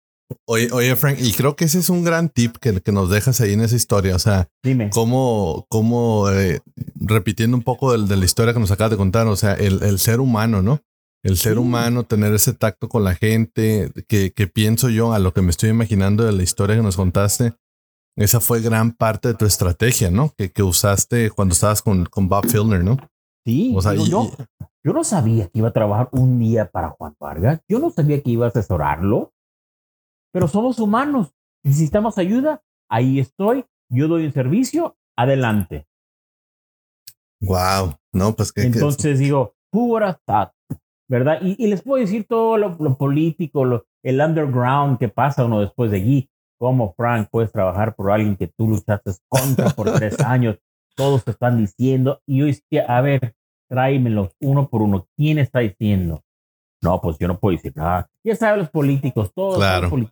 Oye, 0.46 0.68
oye, 0.72 0.94
Frank, 0.96 1.18
y 1.20 1.32
creo 1.32 1.56
que 1.56 1.64
ese 1.64 1.78
es 1.78 1.88
un 1.88 2.04
gran 2.04 2.28
tip 2.28 2.56
que, 2.58 2.80
que 2.80 2.92
nos 2.92 3.08
dejas 3.08 3.40
ahí 3.40 3.54
en 3.54 3.62
esa 3.62 3.76
historia. 3.76 4.14
O 4.14 4.18
sea, 4.18 4.48
Dime. 4.62 4.90
cómo, 4.90 5.66
cómo 5.70 6.28
eh, 6.30 6.60
repitiendo 6.96 7.56
un 7.56 7.62
poco 7.62 7.96
de, 7.96 8.06
de, 8.06 8.16
la 8.16 8.24
historia 8.24 8.52
que 8.52 8.60
nos 8.60 8.70
acabas 8.70 8.90
de 8.90 8.96
contar, 8.96 9.26
o 9.26 9.36
sea, 9.36 9.54
el, 9.54 9.82
el 9.82 9.98
ser 9.98 10.20
humano, 10.20 10.62
¿no? 10.62 10.80
El 11.24 11.36
ser 11.36 11.58
humano, 11.58 12.04
tener 12.04 12.32
ese 12.32 12.52
tacto 12.52 12.88
con 12.88 13.04
la 13.04 13.14
gente, 13.14 13.90
que, 14.06 14.32
que 14.32 14.46
pienso 14.46 14.88
yo 14.88 15.12
a 15.12 15.18
lo 15.18 15.32
que 15.32 15.42
me 15.42 15.50
estoy 15.50 15.70
imaginando 15.70 16.24
de 16.24 16.32
la 16.32 16.42
historia 16.42 16.76
que 16.76 16.82
nos 16.82 16.96
contaste, 16.96 17.54
esa 18.16 18.40
fue 18.40 18.60
gran 18.60 18.92
parte 18.92 19.28
de 19.28 19.34
tu 19.34 19.44
estrategia, 19.44 20.10
¿no? 20.10 20.32
Que, 20.36 20.50
que 20.50 20.62
usaste 20.62 21.30
cuando 21.30 21.52
estabas 21.54 21.82
con, 21.82 22.04
con 22.06 22.28
Bob 22.28 22.46
Filner, 22.46 22.84
¿no? 22.84 22.96
Sí, 23.44 23.72
o 23.74 23.80
sea, 23.80 23.94
yo, 23.94 24.30
yo 24.84 24.92
no 24.92 25.04
sabía 25.04 25.46
que 25.46 25.58
iba 25.58 25.68
a 25.68 25.72
trabajar 25.72 26.08
un 26.12 26.38
día 26.38 26.70
para 26.70 26.90
Juan 26.90 27.14
Vargas. 27.18 27.60
Yo 27.68 27.78
no 27.78 27.90
sabía 27.90 28.20
que 28.20 28.30
iba 28.30 28.46
a 28.46 28.48
asesorarlo. 28.48 29.32
Pero 30.38 30.46
somos 30.46 30.78
humanos. 30.78 31.34
Necesitamos 31.64 32.16
ayuda. 32.16 32.62
Ahí 32.88 33.18
estoy. 33.18 33.64
Yo 33.90 34.06
doy 34.06 34.24
un 34.24 34.32
servicio. 34.32 34.96
Adelante. 35.16 35.88
Wow. 37.40 37.96
No, 38.12 38.36
pues 38.36 38.52
que. 38.52 38.62
Entonces 38.62 39.18
digo, 39.18 39.56
pura 39.68 40.20
¿verdad? 41.08 41.40
Y, 41.42 41.56
y, 41.58 41.66
les 41.66 41.82
puedo 41.82 42.00
decir 42.00 42.24
todo 42.28 42.56
lo, 42.56 42.76
lo 42.78 42.96
político, 42.96 43.64
lo, 43.64 43.86
el 44.04 44.20
underground 44.20 45.00
que 45.00 45.08
pasa 45.08 45.44
uno 45.44 45.58
después 45.58 45.90
de 45.90 45.96
allí. 45.96 46.30
¿Cómo, 46.56 46.94
Frank, 46.96 47.30
puedes 47.32 47.50
trabajar 47.50 47.96
por 47.96 48.12
alguien 48.12 48.36
que 48.36 48.46
tú 48.46 48.68
luchaste 48.68 49.10
contra 49.26 49.70
por 49.70 49.92
tres 49.98 50.20
años? 50.20 50.56
Todos 50.94 51.24
te 51.24 51.32
están 51.32 51.58
diciendo. 51.58 52.22
Y 52.26 52.38
yo 52.38 52.46
decía, 52.46 52.84
a 52.86 53.00
ver, 53.00 53.34
tráemelos 53.68 54.36
uno 54.40 54.68
por 54.68 54.82
uno. 54.82 55.08
¿Quién 55.16 55.38
está 55.40 55.58
diciendo? 55.58 56.22
No, 56.80 57.00
pues 57.00 57.18
yo 57.18 57.26
no 57.26 57.40
puedo 57.40 57.56
decir 57.56 57.72
nada. 57.74 58.08
Ya 58.28 58.36
saben 58.36 58.58
los 58.58 58.68
políticos, 58.68 59.32
todos 59.34 59.58
los, 59.58 60.10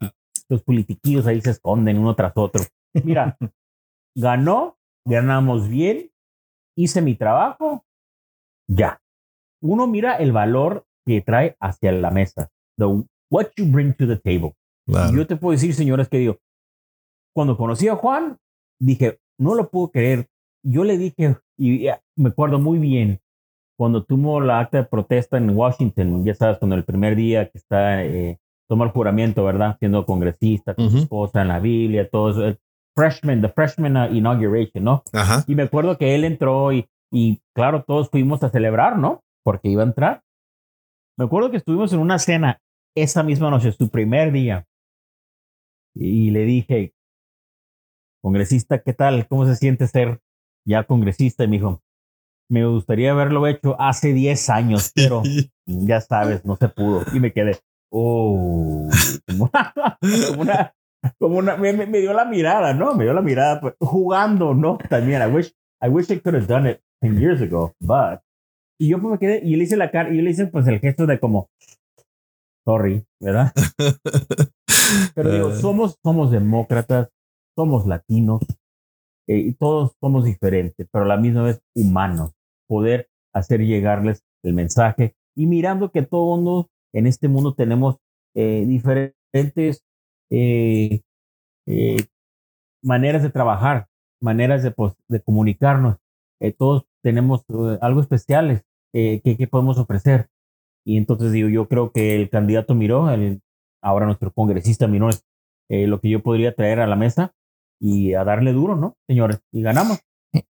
los 0.48 0.62
politiquillos 0.62 1.26
ahí 1.26 1.42
se 1.42 1.50
esconden 1.50 1.98
uno 1.98 2.14
tras 2.14 2.32
otro. 2.34 2.64
Mira, 3.04 3.36
ganó, 4.16 4.78
ganamos 5.04 5.68
bien, 5.68 6.10
hice 6.78 7.02
mi 7.02 7.14
trabajo 7.14 7.84
ya. 8.66 9.02
Uno 9.60 9.86
mira 9.86 10.16
el 10.16 10.32
valor 10.32 10.86
que 11.04 11.20
trae 11.20 11.58
hacia 11.60 11.92
la 11.92 12.10
mesa. 12.10 12.50
The, 12.78 12.86
what 13.30 13.48
you 13.58 13.66
bring 13.66 13.92
to 13.98 14.06
the 14.06 14.16
table. 14.16 14.56
Claro. 14.86 15.14
Yo 15.14 15.26
te 15.26 15.36
puedo 15.36 15.52
decir, 15.52 15.74
señores, 15.74 16.08
que 16.08 16.16
digo, 16.16 16.38
cuando 17.34 17.58
conocí 17.58 17.86
a 17.88 17.96
Juan, 17.96 18.38
dije, 18.80 19.20
no 19.38 19.54
lo 19.54 19.68
puedo 19.68 19.90
creer. 19.90 20.26
Yo 20.64 20.84
le 20.84 20.96
dije, 20.96 21.36
y 21.58 21.86
me 22.16 22.30
acuerdo 22.30 22.58
muy 22.58 22.78
bien, 22.78 23.20
cuando 23.76 24.04
tuvo 24.04 24.40
la 24.40 24.60
acta 24.60 24.78
de 24.78 24.84
protesta 24.84 25.36
en 25.36 25.50
Washington, 25.50 26.24
ya 26.24 26.34
sabes, 26.34 26.58
cuando 26.58 26.76
el 26.76 26.84
primer 26.84 27.14
día 27.14 27.48
que 27.48 27.58
está, 27.58 28.02
eh, 28.04 28.38
toma 28.68 28.84
el 28.86 28.90
juramento, 28.90 29.44
¿verdad? 29.44 29.76
Siendo 29.78 30.04
congresista, 30.06 30.74
con 30.74 30.86
su 30.88 30.96
Ujú. 30.96 31.02
esposa 31.04 31.42
en 31.42 31.48
la 31.48 31.60
Biblia, 31.60 32.08
todo 32.08 32.30
eso. 32.30 32.46
El 32.46 32.58
freshman, 32.96 33.42
the 33.42 33.48
freshman 33.48 33.96
uh, 33.96 34.14
inauguration, 34.14 34.82
¿no? 34.82 35.02
Ajá. 35.12 35.44
Y 35.46 35.54
me 35.54 35.64
acuerdo 35.64 35.98
que 35.98 36.14
él 36.14 36.24
entró 36.24 36.72
y, 36.72 36.88
y 37.12 37.40
claro, 37.54 37.84
todos 37.86 38.08
fuimos 38.08 38.42
a 38.42 38.48
celebrar, 38.48 38.98
¿no? 38.98 39.22
Porque 39.44 39.68
iba 39.68 39.82
a 39.82 39.86
entrar. 39.86 40.22
Me 41.18 41.26
acuerdo 41.26 41.50
que 41.50 41.58
estuvimos 41.58 41.92
en 41.92 42.00
una 42.00 42.18
cena 42.18 42.60
esa 42.96 43.22
misma 43.22 43.50
noche, 43.50 43.72
su 43.72 43.90
primer 43.90 44.32
día. 44.32 44.66
Y 45.94 46.30
le 46.30 46.44
dije, 46.44 46.94
congresista, 48.22 48.82
¿qué 48.82 48.92
tal? 48.92 49.26
¿Cómo 49.28 49.46
se 49.46 49.56
siente 49.56 49.86
ser 49.86 50.20
ya 50.66 50.84
congresista? 50.84 51.44
Y 51.44 51.48
me 51.48 51.56
dijo, 51.58 51.82
me 52.48 52.66
gustaría 52.66 53.12
haberlo 53.12 53.46
hecho 53.46 53.80
hace 53.80 54.12
10 54.12 54.48
años, 54.50 54.92
pero 54.94 55.22
ya 55.66 56.00
sabes, 56.00 56.44
no 56.44 56.56
se 56.56 56.68
pudo. 56.68 57.02
Y 57.12 57.20
me 57.20 57.32
quedé, 57.32 57.58
oh, 57.90 58.88
como 59.26 59.50
como 60.28 60.42
una, 60.42 60.74
como 61.18 61.38
una- 61.38 61.56
me, 61.56 61.72
dio 62.00 62.12
la 62.12 62.24
mirada, 62.24 62.74
¿no? 62.74 62.94
Me 62.94 63.04
dio 63.04 63.12
la 63.14 63.22
mirada 63.22 63.60
pues, 63.60 63.74
jugando, 63.80 64.54
¿no? 64.54 64.78
También, 64.88 65.22
I 65.22 65.26
wish, 65.26 65.52
I 65.82 65.88
wish 65.88 66.10
I 66.10 66.20
could 66.20 66.34
have 66.34 66.46
done 66.46 66.70
it 66.70 66.80
10 67.02 67.18
years 67.18 67.42
ago, 67.42 67.74
but. 67.80 68.20
Y 68.78 68.88
yo 68.88 69.00
pues 69.00 69.12
me 69.12 69.18
quedé, 69.18 69.40
y 69.42 69.56
le 69.56 69.64
hice 69.64 69.76
la 69.76 69.90
cara, 69.90 70.10
y 70.10 70.16
yo 70.16 70.22
le 70.22 70.30
hice 70.30 70.46
pues 70.48 70.66
el 70.66 70.80
gesto 70.80 71.06
de 71.06 71.18
como, 71.18 71.48
sorry, 72.66 73.06
¿verdad? 73.20 73.52
Pero 75.14 75.32
digo, 75.32 75.50
somos, 75.60 75.98
somos 76.02 76.30
demócratas, 76.30 77.08
somos 77.56 77.86
latinos, 77.86 78.42
eh, 79.28 79.38
y 79.38 79.52
todos 79.54 79.96
somos 80.00 80.24
diferentes, 80.24 80.86
pero 80.92 81.04
a 81.04 81.08
la 81.08 81.16
misma 81.16 81.42
vez 81.42 81.60
humanos. 81.74 82.35
Poder 82.66 83.08
hacer 83.32 83.60
llegarles 83.60 84.24
el 84.42 84.54
mensaje 84.54 85.14
y 85.36 85.46
mirando 85.46 85.90
que 85.90 86.02
todos 86.02 86.66
en 86.92 87.06
este 87.06 87.28
mundo 87.28 87.54
tenemos 87.54 87.98
eh, 88.34 88.64
diferentes 88.66 89.84
eh, 90.30 91.02
eh, 91.66 92.04
maneras 92.82 93.22
de 93.22 93.30
trabajar, 93.30 93.88
maneras 94.20 94.62
de, 94.62 94.70
pues, 94.70 94.94
de 95.08 95.20
comunicarnos. 95.20 95.96
Todos 96.58 96.86
tenemos 97.02 97.44
algo 97.80 98.02
especiales 98.02 98.62
que, 98.92 99.20
que 99.22 99.46
podemos 99.46 99.78
ofrecer. 99.78 100.28
Y 100.84 100.98
entonces 100.98 101.32
digo, 101.32 101.48
yo 101.48 101.66
creo 101.66 101.90
que 101.92 102.14
el 102.14 102.28
candidato 102.28 102.74
miró, 102.74 103.10
el, 103.10 103.40
ahora 103.82 104.04
nuestro 104.04 104.30
congresista 104.32 104.86
miró 104.86 105.08
lo 105.68 106.00
que 106.00 106.10
yo 106.10 106.22
podría 106.22 106.54
traer 106.54 106.80
a 106.80 106.86
la 106.86 106.96
mesa 106.96 107.34
y 107.80 108.12
a 108.12 108.24
darle 108.24 108.52
duro, 108.52 108.76
¿no, 108.76 108.96
señores? 109.08 109.40
Y 109.50 109.62
ganamos. 109.62 110.00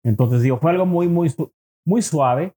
Entonces 0.03 0.43
digo, 0.43 0.57
fue 0.57 0.71
algo 0.71 0.85
muy, 0.85 1.07
muy, 1.07 1.33
muy 1.85 2.01
suave 2.01 2.53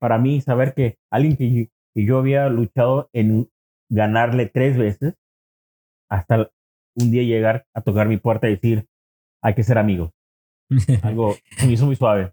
para 0.00 0.18
mí 0.18 0.40
saber 0.40 0.74
que 0.74 0.96
alguien 1.10 1.36
que, 1.36 1.50
yo- 1.52 1.66
que 1.94 2.04
yo 2.04 2.18
había 2.18 2.48
luchado 2.48 3.08
en 3.12 3.50
ganarle 3.90 4.46
tres 4.46 4.76
veces, 4.76 5.14
hasta 6.10 6.50
un 6.96 7.10
día 7.10 7.22
llegar 7.22 7.66
a 7.74 7.80
tocar 7.82 8.08
mi 8.08 8.16
puerta 8.16 8.48
y 8.48 8.52
decir, 8.56 8.86
hay 9.42 9.54
que 9.54 9.62
ser 9.64 9.78
amigos. 9.78 10.10
Algo 11.02 11.36
se 11.56 11.66
me 11.66 11.72
hizo 11.72 11.86
muy 11.86 11.96
suave. 11.96 12.32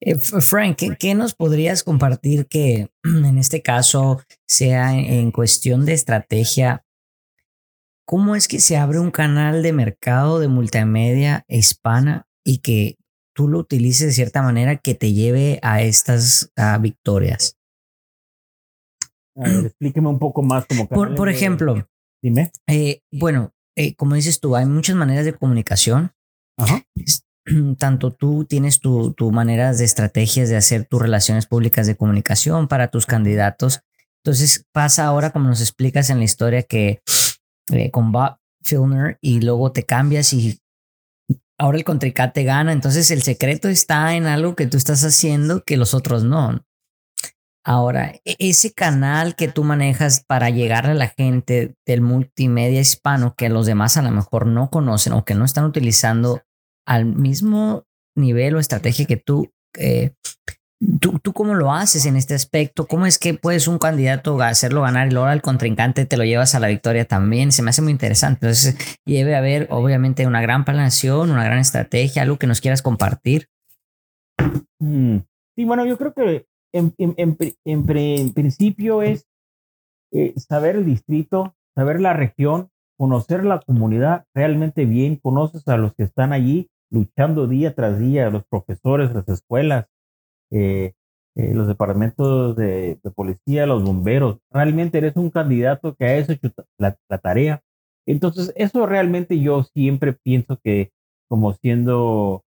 Eh, 0.00 0.16
Frank, 0.16 0.76
¿qué, 0.76 0.96
qué 0.98 1.14
nos 1.14 1.34
podrías 1.34 1.82
compartir 1.82 2.46
que 2.46 2.88
en 3.04 3.38
este 3.38 3.62
caso 3.62 4.22
sea 4.46 4.92
en, 4.96 5.04
en 5.06 5.30
cuestión 5.32 5.84
de 5.84 5.92
estrategia? 5.94 6.84
¿Cómo 8.06 8.34
es 8.36 8.48
que 8.48 8.60
se 8.60 8.76
abre 8.76 8.98
un 8.98 9.10
canal 9.10 9.62
de 9.62 9.72
mercado 9.72 10.38
de 10.40 10.48
multimedia 10.48 11.44
hispana 11.48 12.26
y 12.44 12.58
que 12.58 12.96
tú 13.34 13.48
lo 13.48 13.58
utilices 13.58 14.06
de 14.06 14.12
cierta 14.12 14.42
manera 14.42 14.76
que 14.76 14.94
te 14.94 15.12
lleve 15.12 15.58
a 15.62 15.82
estas 15.82 16.52
a 16.56 16.78
victorias? 16.78 17.56
A 19.36 19.48
ver, 19.48 19.66
explíqueme 19.66 20.08
un 20.08 20.18
poco 20.18 20.42
más 20.42 20.66
como 20.66 20.88
Por, 20.88 21.14
por 21.14 21.28
ejemplo, 21.28 21.88
Dime. 22.22 22.52
eh, 22.68 23.00
bueno, 23.10 23.52
eh, 23.76 23.94
como 23.94 24.14
dices 24.14 24.40
tú, 24.40 24.56
hay 24.56 24.66
muchas 24.66 24.96
maneras 24.96 25.24
de 25.24 25.32
comunicación. 25.32 26.12
Ajá. 26.58 26.84
Tanto 27.78 28.12
tú 28.12 28.44
tienes 28.44 28.80
tu, 28.80 29.14
tu 29.14 29.32
maneras 29.32 29.78
de 29.78 29.84
estrategias 29.84 30.48
de 30.48 30.56
hacer 30.56 30.84
tus 30.84 31.00
relaciones 31.00 31.46
públicas 31.46 31.86
de 31.86 31.96
comunicación 31.96 32.68
para 32.68 32.88
tus 32.88 33.06
candidatos. 33.06 33.80
Entonces 34.24 34.66
pasa 34.72 35.06
ahora 35.06 35.30
como 35.30 35.48
nos 35.48 35.60
explicas 35.60 36.10
en 36.10 36.18
la 36.18 36.24
historia 36.24 36.62
que 36.62 37.02
eh, 37.72 37.90
con 37.90 38.12
Bob 38.12 38.36
Filner 38.62 39.18
y 39.20 39.40
luego 39.40 39.72
te 39.72 39.82
cambias 39.82 40.32
y 40.32 40.60
ahora 41.62 41.78
el 41.78 41.84
contrincante 41.84 42.42
gana. 42.42 42.72
Entonces 42.72 43.10
el 43.12 43.22
secreto 43.22 43.68
está 43.68 44.16
en 44.16 44.26
algo 44.26 44.56
que 44.56 44.66
tú 44.66 44.76
estás 44.76 45.04
haciendo 45.04 45.62
que 45.62 45.76
los 45.76 45.94
otros 45.94 46.24
no. 46.24 46.64
Ahora, 47.64 48.14
e- 48.24 48.36
ese 48.40 48.72
canal 48.72 49.36
que 49.36 49.46
tú 49.46 49.62
manejas 49.62 50.24
para 50.26 50.50
llegar 50.50 50.86
a 50.86 50.94
la 50.94 51.06
gente 51.06 51.76
del 51.86 52.00
multimedia 52.00 52.80
hispano 52.80 53.34
que 53.36 53.48
los 53.48 53.66
demás 53.66 53.96
a 53.96 54.02
lo 54.02 54.10
mejor 54.10 54.46
no 54.46 54.70
conocen 54.70 55.12
o 55.12 55.24
que 55.24 55.36
no 55.36 55.44
están 55.44 55.64
utilizando 55.64 56.42
al 56.84 57.04
mismo 57.06 57.84
nivel 58.16 58.56
o 58.56 58.58
estrategia 58.58 59.06
que 59.06 59.16
tú, 59.16 59.52
eh, 59.78 60.14
tú, 61.00 61.18
tú 61.22 61.32
cómo 61.32 61.54
lo 61.54 61.72
haces 61.72 62.06
en 62.06 62.16
este 62.16 62.34
aspecto, 62.34 62.86
cómo 62.86 63.06
es 63.06 63.18
que 63.18 63.34
puedes 63.34 63.68
un 63.68 63.78
candidato 63.78 64.40
hacerlo 64.42 64.82
ganar 64.82 65.08
y 65.08 65.10
luego 65.12 65.26
al 65.28 65.42
contrincante 65.42 66.06
te 66.06 66.16
lo 66.16 66.24
llevas 66.24 66.54
a 66.54 66.60
la 66.60 66.68
victoria 66.68 67.04
también, 67.04 67.52
se 67.52 67.62
me 67.62 67.70
hace 67.70 67.82
muy 67.82 67.92
interesante. 67.92 68.46
Entonces, 68.46 68.76
debe 69.06 69.36
haber 69.36 69.68
obviamente 69.70 70.26
una 70.26 70.40
gran 70.42 70.64
planeación, 70.64 71.30
una 71.30 71.44
gran 71.44 71.58
estrategia, 71.58 72.22
algo 72.22 72.38
que 72.38 72.46
nos 72.46 72.60
quieras 72.60 72.82
compartir. 72.82 73.48
Mm, 74.80 75.18
Sí, 75.54 75.66
bueno, 75.66 75.84
yo 75.84 75.98
creo 75.98 76.14
que 76.14 76.46
en, 76.72 76.94
en- 76.96 77.14
en 77.18 77.36
en 77.66 78.32
principio 78.32 79.02
es 79.02 79.26
eh, 80.12 80.32
saber 80.38 80.76
el 80.76 80.86
distrito, 80.86 81.54
saber 81.76 82.00
la 82.00 82.14
región, 82.14 82.70
conocer 82.98 83.44
la 83.44 83.60
comunidad 83.60 84.24
realmente 84.34 84.86
bien, 84.86 85.16
conoces 85.16 85.68
a 85.68 85.76
los 85.76 85.94
que 85.94 86.04
están 86.04 86.32
allí 86.32 86.70
luchando 86.90 87.46
día 87.46 87.74
tras 87.74 87.98
día, 87.98 88.30
los 88.30 88.44
profesores, 88.46 89.12
las 89.14 89.28
escuelas, 89.28 89.86
eh, 90.52 90.92
eh, 91.34 91.54
los 91.54 91.66
departamentos 91.66 92.54
de, 92.56 92.98
de 93.02 93.10
policía, 93.10 93.66
los 93.66 93.82
bomberos. 93.82 94.38
Realmente 94.50 94.98
eres 94.98 95.16
un 95.16 95.30
candidato 95.30 95.94
que 95.96 96.04
ha 96.04 96.18
hecho 96.18 96.34
la, 96.78 96.96
la 97.08 97.18
tarea. 97.18 97.62
Entonces, 98.06 98.52
eso 98.56 98.86
realmente 98.86 99.40
yo 99.40 99.64
siempre 99.64 100.12
pienso 100.12 100.58
que 100.62 100.92
como 101.32 101.54
siendo 101.54 102.44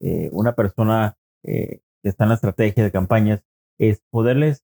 eh, 0.00 0.28
una 0.32 0.54
persona 0.54 1.16
eh, 1.44 1.82
que 2.02 2.08
está 2.08 2.24
en 2.24 2.30
la 2.30 2.34
estrategia 2.34 2.82
de 2.82 2.90
campañas, 2.90 3.44
es 3.78 4.02
poderles 4.10 4.64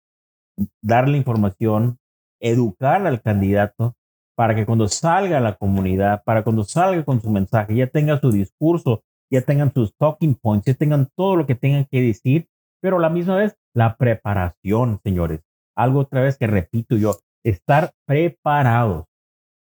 darle 0.81 1.17
información, 1.17 1.99
educar 2.41 3.05
al 3.05 3.21
candidato 3.21 3.95
para 4.35 4.55
que 4.55 4.65
cuando 4.65 4.87
salga 4.87 5.37
a 5.37 5.41
la 5.41 5.55
comunidad, 5.55 6.23
para 6.23 6.43
cuando 6.43 6.63
salga 6.63 7.03
con 7.05 7.21
su 7.21 7.29
mensaje, 7.29 7.75
ya 7.75 7.85
tenga 7.85 8.19
su 8.19 8.31
discurso, 8.31 9.03
ya 9.29 9.41
tengan 9.41 9.71
sus 9.71 9.93
talking 9.97 10.33
points, 10.33 10.65
ya 10.65 10.73
tengan 10.73 11.07
todo 11.15 11.35
lo 11.35 11.45
que 11.45 11.53
tengan 11.53 11.85
que 11.85 12.01
decir, 12.01 12.47
pero 12.81 12.99
la 12.99 13.09
misma 13.09 13.35
vez 13.37 13.55
la 13.75 13.95
preparación, 13.97 14.99
señores. 15.03 15.41
Algo 15.77 15.99
otra 15.99 16.21
vez 16.21 16.37
que 16.37 16.47
repito 16.47 16.97
yo, 16.97 17.17
estar 17.45 17.91
preparados. 18.07 19.05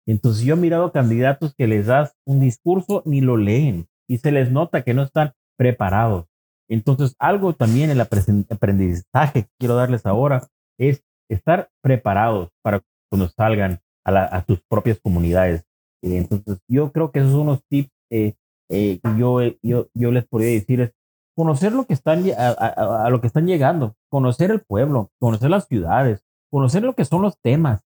Entonces 0.06 0.44
yo 0.44 0.54
he 0.54 0.56
mirado 0.58 0.92
candidatos 0.92 1.54
que 1.56 1.66
les 1.66 1.86
das 1.86 2.14
un 2.26 2.40
discurso 2.40 3.02
ni 3.04 3.20
lo 3.20 3.36
leen 3.36 3.86
y 4.08 4.18
se 4.18 4.32
les 4.32 4.50
nota 4.50 4.82
que 4.82 4.94
no 4.94 5.02
están 5.02 5.32
preparados. 5.58 6.26
Entonces 6.70 7.14
algo 7.18 7.52
también 7.54 7.90
el 7.90 8.00
apresen- 8.00 8.46
aprendizaje 8.50 9.42
que 9.44 9.50
quiero 9.58 9.74
darles 9.74 10.06
ahora 10.06 10.46
es 10.78 11.02
estar 11.30 11.70
preparados 11.82 12.50
para 12.62 12.80
cuando 13.10 13.28
salgan 13.28 13.80
a, 14.04 14.10
la- 14.12 14.28
a 14.32 14.42
tus 14.42 14.62
propias 14.70 14.98
comunidades. 15.00 15.64
Entonces 16.02 16.58
yo 16.68 16.92
creo 16.92 17.10
que 17.10 17.18
esos 17.18 17.32
son 17.32 17.40
unos 17.42 17.62
tips 17.68 17.90
eh, 18.10 18.34
eh, 18.70 19.00
yo, 19.18 19.40
yo, 19.62 19.88
yo 19.94 20.10
les 20.12 20.26
podría 20.26 20.50
decir 20.52 20.92
conocer 21.38 21.72
lo 21.72 21.86
que 21.86 21.94
están 21.94 22.24
a, 22.36 23.08
lo 23.10 23.20
que 23.20 23.28
están 23.28 23.46
llegando, 23.46 23.94
conocer 24.10 24.50
el 24.50 24.60
pueblo, 24.60 25.12
conocer 25.20 25.50
las 25.50 25.68
ciudades, 25.68 26.24
conocer 26.50 26.82
lo 26.82 26.94
que 26.94 27.04
son 27.04 27.22
los 27.22 27.38
temas. 27.40 27.80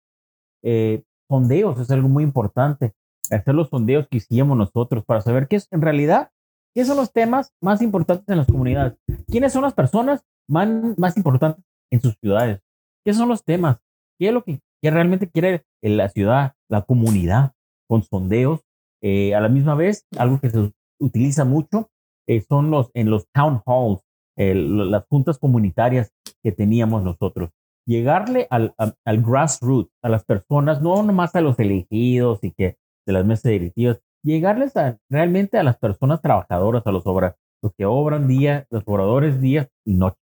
Eh, 0.63 1.03
sondeos 1.29 1.77
es 1.77 1.91
algo 1.91 2.07
muy 2.07 2.23
importante. 2.23 2.93
Hacer 3.29 3.53
los 3.53 3.67
sondeos 3.67 4.07
que 4.07 4.17
hicimos 4.17 4.57
nosotros 4.57 5.03
para 5.03 5.19
saber 5.19 5.49
qué 5.49 5.57
es 5.57 5.67
en 5.71 5.81
realidad, 5.81 6.31
qué 6.73 6.85
son 6.85 6.95
los 6.95 7.11
temas 7.11 7.51
más 7.61 7.81
importantes 7.81 8.29
en 8.29 8.37
las 8.37 8.47
comunidades. 8.47 8.97
¿Quiénes 9.27 9.51
son 9.51 9.63
las 9.63 9.73
personas 9.73 10.23
más, 10.47 10.69
más 10.97 11.17
importantes 11.17 11.61
en 11.91 12.01
sus 12.01 12.15
ciudades? 12.21 12.61
¿Qué 13.03 13.13
son 13.13 13.27
los 13.27 13.43
temas? 13.43 13.79
¿Qué 14.17 14.29
es 14.29 14.33
lo 14.33 14.45
que, 14.45 14.61
que 14.81 14.91
realmente 14.91 15.29
quiere 15.29 15.65
la 15.81 16.07
ciudad, 16.07 16.53
la 16.69 16.83
comunidad? 16.83 17.51
Con 17.89 18.01
sondeos. 18.03 18.61
Eh, 19.01 19.35
a 19.35 19.41
la 19.41 19.49
misma 19.49 19.75
vez, 19.75 20.05
algo 20.17 20.39
que 20.39 20.49
se 20.49 20.71
utiliza 21.01 21.43
mucho 21.43 21.90
eh, 22.27 22.41
son 22.41 22.71
los 22.71 22.91
en 22.93 23.09
los 23.09 23.27
town 23.33 23.61
halls, 23.65 24.01
eh, 24.37 24.55
las 24.55 25.05
juntas 25.07 25.37
comunitarias, 25.37 26.11
que 26.43 26.51
teníamos 26.51 27.03
nosotros. 27.03 27.49
Llegarle 27.85 28.47
al, 28.49 28.73
al, 28.77 29.21
grassroots, 29.21 29.91
a 30.01 30.09
las 30.09 30.23
personas, 30.23 30.81
no 30.81 31.03
nomás 31.03 31.35
a 31.35 31.41
los 31.41 31.59
elegidos 31.59 32.39
y 32.43 32.51
que 32.51 32.77
de 33.05 33.13
las 33.13 33.25
mesas 33.25 33.51
directivas, 33.51 33.99
llegarles 34.23 34.77
a, 34.77 34.97
realmente 35.09 35.57
a 35.57 35.63
las 35.63 35.77
personas 35.77 36.21
trabajadoras, 36.21 36.85
a 36.85 36.91
los, 36.91 37.05
obras, 37.05 37.35
los 37.61 37.73
que 37.75 37.85
obran 37.85 38.27
día, 38.27 38.65
los 38.69 38.83
obradores 38.85 39.41
día 39.41 39.69
y 39.85 39.95
noche. 39.95 40.21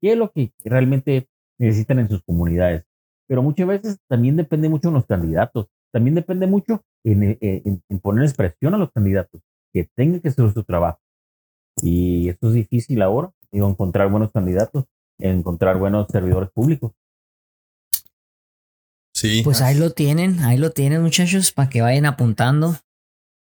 ¿Qué 0.00 0.12
es 0.12 0.18
lo 0.18 0.30
que 0.30 0.52
realmente 0.64 1.28
necesitan 1.58 1.98
en 1.98 2.08
sus 2.08 2.22
comunidades? 2.22 2.84
Pero 3.28 3.42
muchas 3.42 3.66
veces 3.66 3.98
también 4.08 4.36
depende 4.36 4.68
mucho 4.68 4.88
de 4.88 4.94
los 4.94 5.06
candidatos, 5.06 5.66
también 5.92 6.14
depende 6.14 6.46
mucho 6.46 6.82
en, 7.04 7.38
en, 7.40 7.82
en 7.88 7.98
poner 8.00 8.24
expresión 8.24 8.74
a 8.74 8.78
los 8.78 8.90
candidatos, 8.92 9.40
que 9.72 9.88
tengan 9.96 10.20
que 10.20 10.28
hacer 10.28 10.50
su 10.52 10.64
trabajo. 10.64 11.00
Y 11.82 12.28
esto 12.28 12.48
es 12.48 12.54
difícil 12.54 13.02
ahora, 13.02 13.32
digo, 13.50 13.68
encontrar 13.68 14.10
buenos 14.10 14.30
candidatos, 14.32 14.84
encontrar 15.18 15.78
buenos 15.78 16.06
servidores 16.08 16.50
públicos. 16.50 16.92
Sí. 19.14 19.42
Pues 19.44 19.60
ahí 19.60 19.78
lo 19.78 19.90
tienen, 19.90 20.40
ahí 20.40 20.56
lo 20.56 20.70
tienen, 20.70 21.02
muchachos, 21.02 21.52
para 21.52 21.68
que 21.68 21.82
vayan 21.82 22.06
apuntando. 22.06 22.76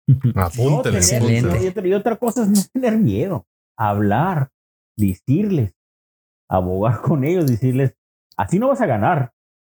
Apúntenle. 0.34 0.98
Excelente. 0.98 1.88
Y 1.88 1.92
otra 1.92 2.16
cosa 2.16 2.42
es 2.42 2.48
no 2.48 2.60
tener 2.72 2.98
miedo, 2.98 3.46
hablar, 3.76 4.50
decirles, 4.96 5.74
abogar 6.48 7.00
con 7.02 7.24
ellos, 7.24 7.46
decirles, 7.46 7.94
así 8.36 8.58
no 8.58 8.68
vas 8.68 8.80
a 8.80 8.86
ganar. 8.86 9.32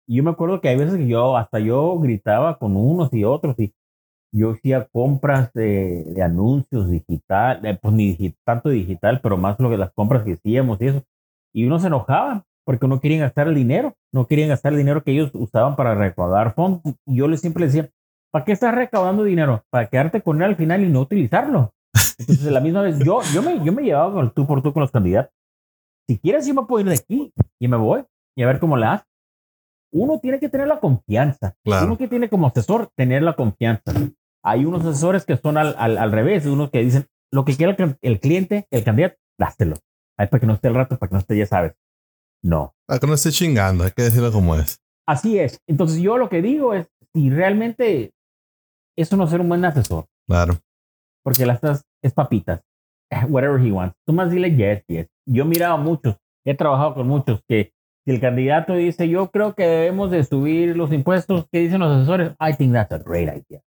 Y 0.07 0.17
yo 0.17 0.23
me 0.23 0.31
acuerdo 0.31 0.61
que 0.61 0.69
hay 0.69 0.77
veces 0.77 0.97
que 0.97 1.07
yo, 1.07 1.37
hasta 1.37 1.59
yo 1.59 1.99
gritaba 1.99 2.59
con 2.59 2.77
unos 2.77 3.13
y 3.13 3.25
otros 3.25 3.59
y 3.59 3.75
yo 4.37 4.51
hacía 4.51 4.89
compras 4.93 5.53
de, 5.53 6.05
de 6.05 6.23
anuncios 6.23 6.91
digital, 6.91 7.79
pues 7.81 7.95
ni 7.95 8.35
tanto 8.45 8.69
digital, 8.69 9.21
pero 9.23 9.37
más 9.37 9.59
lo 9.61 9.71
que 9.71 9.77
las 9.77 9.93
compras 9.93 10.25
que 10.25 10.33
hacíamos 10.33 10.81
y 10.81 10.89
eso. 10.89 11.03
Y 11.55 11.67
uno 11.67 11.79
se 11.79 11.87
enojaba 11.87 12.45
porque 12.65 12.89
no 12.89 13.01
querían 13.01 13.21
gastar 13.21 13.47
el 13.47 13.55
dinero, 13.55 13.95
no 14.13 14.27
querían 14.27 14.49
gastar 14.49 14.73
el 14.73 14.79
dinero 14.79 15.05
que 15.05 15.13
ellos 15.13 15.31
usaban 15.35 15.77
para 15.77 15.95
recaudar 15.95 16.55
fondos. 16.55 16.83
Y 17.07 17.17
yo 17.17 17.29
les 17.29 17.41
siempre 17.41 17.67
decía, 17.67 17.89
¿para 18.33 18.45
qué 18.45 18.53
estás 18.53 18.75
recaudando 18.75 19.23
dinero? 19.23 19.63
Para 19.71 19.89
quedarte 19.89 20.21
con 20.21 20.39
él 20.39 20.51
al 20.51 20.57
final 20.57 20.83
y 20.83 20.89
no 20.89 21.03
utilizarlo. 21.03 21.73
Entonces, 22.19 22.51
la 22.51 22.61
misma 22.61 22.83
vez, 22.83 22.99
yo, 22.99 23.21
yo, 23.33 23.43
me, 23.43 23.65
yo 23.65 23.73
me 23.73 23.83
llevaba 23.83 24.13
con 24.15 24.25
el 24.25 24.33
tú 24.33 24.47
por 24.47 24.63
tú 24.63 24.73
con 24.73 24.81
los 24.81 24.91
candidatos. 24.91 25.33
Si 26.09 26.19
quieres, 26.19 26.47
yo 26.47 26.55
me 26.55 26.65
puedo 26.65 26.81
ir 26.81 26.89
de 26.89 26.97
aquí 26.97 27.33
y 27.61 27.69
me 27.69 27.77
voy 27.77 28.05
y 28.37 28.43
a 28.43 28.47
ver 28.47 28.59
cómo 28.59 28.77
le 28.77 28.87
haces. 28.87 29.07
Uno 29.93 30.19
tiene 30.19 30.41
que 30.41 30.49
tener 30.49 30.67
la 30.67 30.81
confianza. 30.81 31.55
Uno 31.65 31.97
que 31.97 32.09
tiene 32.09 32.29
como 32.29 32.49
asesor, 32.49 32.89
tener 32.97 33.23
la 33.23 33.35
confianza. 33.35 33.93
Hay 34.45 34.67
unos 34.67 34.85
asesores 34.85 35.25
que 35.25 35.37
son 35.39 35.57
al, 35.57 35.75
al, 35.79 35.97
al 35.97 36.13
revés, 36.13 36.45
unos 36.45 36.71
que 36.71 36.81
dicen, 36.81 37.07
lo 37.33 37.45
que 37.45 37.57
quiera 37.57 37.77
el, 38.03 38.21
cliente, 38.21 38.67
el 38.71 38.85
candidato, 38.85 39.17
dáselo. 39.39 39.77
Ahí 40.17 40.29
para 40.29 40.41
que 40.41 40.47
no 40.47 40.55
esté 40.55 40.69
el 40.69 40.75
rato, 40.75 40.99
para 40.99 41.09
que 41.09 41.15
no 41.15 41.19
esté, 41.19 41.37
ya 41.37 41.47
sabes. 41.47 41.75
No. 42.43 42.75
Para 42.87 43.01
que 43.01 43.07
no 43.07 43.15
esté 43.15 43.31
chingando, 43.31 43.85
hay 43.85 43.91
que 43.91 44.03
decirlo 44.03 44.31
como 44.31 44.55
es. 44.55 44.79
Así 45.07 45.39
es. 45.39 45.61
Entonces 45.67 46.01
yo 46.01 46.19
lo 46.19 46.29
que 46.29 46.43
digo 46.43 46.75
es, 46.75 46.87
si 47.13 47.31
realmente 47.31 48.13
eso 48.97 49.17
no 49.17 49.25
es 49.25 49.31
ser 49.31 49.41
un 49.41 49.49
buen 49.49 49.65
asesor. 49.65 50.07
Claro. 50.29 50.59
Porque 51.25 51.47
las 51.47 51.57
estás, 51.57 51.83
es 52.03 52.13
papitas. 52.13 52.61
Whatever 53.29 53.61
he 53.61 53.73
wants. 53.73 53.97
Tú 54.07 54.13
más 54.13 54.31
dile 54.31 54.55
yes, 54.55 54.85
yes. 54.87 55.09
Yo 55.27 55.45
he 55.45 55.47
mirado 55.47 55.75
a 55.75 55.79
muchos, 55.79 56.17
he 56.47 56.55
trabajado 56.55 56.95
con 56.95 57.09
muchos 57.09 57.41
que 57.49 57.73
si 58.05 58.13
el 58.13 58.21
candidato 58.21 58.75
dice, 58.75 59.09
yo 59.09 59.31
creo 59.31 59.55
que 59.55 59.67
debemos 59.67 60.11
de 60.11 60.23
subir 60.23 60.77
los 60.77 60.93
impuestos, 60.93 61.47
¿qué 61.51 61.61
dicen 61.61 61.81
los 61.81 61.91
asesores? 61.91 62.33
I 62.39 62.55
think 62.55 62.75
that's 62.75 62.93
a 62.93 62.99
great 62.99 63.29
idea 63.29 63.63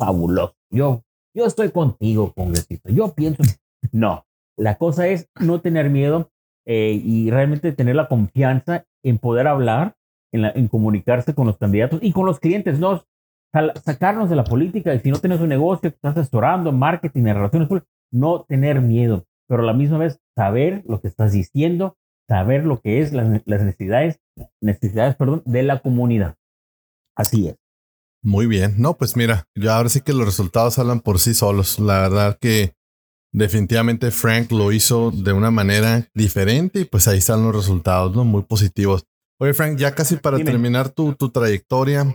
fabuloso. 0.00 0.56
Yo, 0.70 1.04
yo 1.34 1.46
estoy 1.46 1.70
contigo, 1.70 2.32
congresista. 2.32 2.90
Yo 2.90 3.14
pienso, 3.14 3.42
no, 3.92 4.24
la 4.56 4.76
cosa 4.76 5.06
es 5.06 5.28
no 5.38 5.60
tener 5.60 5.90
miedo 5.90 6.30
eh, 6.66 7.00
y 7.04 7.30
realmente 7.30 7.72
tener 7.72 7.96
la 7.96 8.08
confianza 8.08 8.86
en 9.04 9.18
poder 9.18 9.46
hablar, 9.46 9.96
en, 10.32 10.44
en, 10.44 10.68
comunicarse 10.68 11.34
con 11.34 11.46
los 11.46 11.58
candidatos 11.58 12.00
y 12.02 12.12
con 12.12 12.26
los 12.26 12.40
clientes, 12.40 12.78
no 12.78 13.04
sacarnos 13.84 14.30
de 14.30 14.36
la 14.36 14.44
política. 14.44 14.94
Y 14.94 15.00
si 15.00 15.10
no 15.10 15.18
tienes 15.18 15.40
un 15.40 15.48
negocio 15.48 15.88
estás 15.88 16.16
asesorando, 16.16 16.72
marketing, 16.72 17.26
en 17.26 17.34
relaciones 17.34 17.68
públicas, 17.68 17.88
no 18.12 18.44
tener 18.44 18.80
miedo, 18.80 19.26
pero 19.48 19.62
a 19.62 19.66
la 19.66 19.72
misma 19.72 19.98
vez 19.98 20.20
saber 20.36 20.82
lo 20.86 21.00
que 21.00 21.08
estás 21.08 21.32
diciendo, 21.32 21.96
saber 22.28 22.64
lo 22.64 22.80
que 22.80 23.00
es 23.00 23.12
las, 23.12 23.42
las 23.44 23.62
necesidades, 23.62 24.20
necesidades, 24.60 25.16
perdón, 25.16 25.42
de 25.44 25.62
la 25.62 25.80
comunidad. 25.80 26.36
Así 27.16 27.48
es. 27.48 27.59
Muy 28.22 28.46
bien. 28.46 28.74
No, 28.78 28.96
pues 28.96 29.16
mira, 29.16 29.46
yo 29.54 29.72
ahora 29.72 29.88
sí 29.88 30.02
que 30.02 30.12
los 30.12 30.26
resultados 30.26 30.78
hablan 30.78 31.00
por 31.00 31.18
sí 31.18 31.34
solos. 31.34 31.78
La 31.78 32.00
verdad 32.00 32.38
que 32.40 32.74
definitivamente 33.32 34.10
Frank 34.10 34.50
lo 34.52 34.72
hizo 34.72 35.10
de 35.10 35.32
una 35.32 35.50
manera 35.50 36.08
diferente 36.14 36.80
y 36.80 36.84
pues 36.84 37.08
ahí 37.08 37.18
están 37.18 37.42
los 37.42 37.54
resultados, 37.54 38.14
¿no? 38.14 38.24
Muy 38.24 38.42
positivos. 38.42 39.06
Oye, 39.38 39.54
Frank, 39.54 39.78
ya 39.78 39.94
casi 39.94 40.16
para 40.16 40.38
terminar 40.38 40.90
tu, 40.90 41.14
tu 41.14 41.30
trayectoria, 41.30 42.14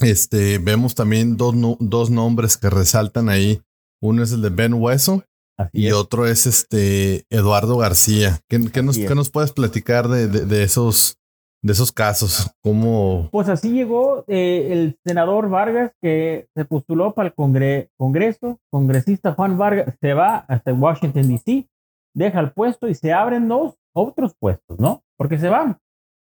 este, 0.00 0.58
vemos 0.58 0.94
también 0.94 1.36
dos, 1.36 1.54
dos 1.78 2.10
nombres 2.10 2.56
que 2.56 2.68
resaltan 2.68 3.28
ahí. 3.28 3.62
Uno 4.00 4.24
es 4.24 4.32
el 4.32 4.42
de 4.42 4.50
Ben 4.50 4.74
Hueso 4.74 5.24
y 5.72 5.92
otro 5.92 6.26
es 6.26 6.46
este 6.46 7.26
Eduardo 7.30 7.76
García. 7.76 8.40
¿Qué, 8.48 8.58
nos, 8.58 8.98
¿qué 8.98 9.14
nos, 9.14 9.30
puedes 9.30 9.52
platicar 9.52 10.08
de, 10.08 10.26
de 10.26 10.62
esos 10.64 11.18
de 11.62 11.72
esos 11.72 11.92
casos? 11.92 12.50
¿Cómo? 12.60 13.28
Pues 13.30 13.48
así 13.48 13.70
llegó 13.70 14.24
eh, 14.26 14.68
el 14.72 14.98
senador 15.04 15.48
Vargas 15.48 15.92
que 16.02 16.48
se 16.54 16.64
postuló 16.64 17.14
para 17.14 17.28
el 17.28 17.34
Congreso, 17.34 18.58
congresista 18.70 19.32
Juan 19.32 19.56
Vargas, 19.56 19.94
se 20.00 20.12
va 20.12 20.38
hasta 20.48 20.74
Washington, 20.74 21.28
D.C., 21.28 21.68
deja 22.14 22.40
el 22.40 22.52
puesto 22.52 22.88
y 22.88 22.94
se 22.94 23.12
abren 23.12 23.48
dos 23.48 23.76
otros 23.94 24.34
puestos, 24.38 24.78
¿no? 24.78 25.02
Porque 25.16 25.38
se 25.38 25.48
van. 25.48 25.78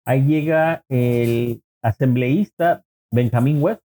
Ahí 0.06 0.26
llega 0.26 0.84
el 0.90 1.62
asambleísta 1.84 2.84
Benjamín 3.12 3.62
West, 3.62 3.82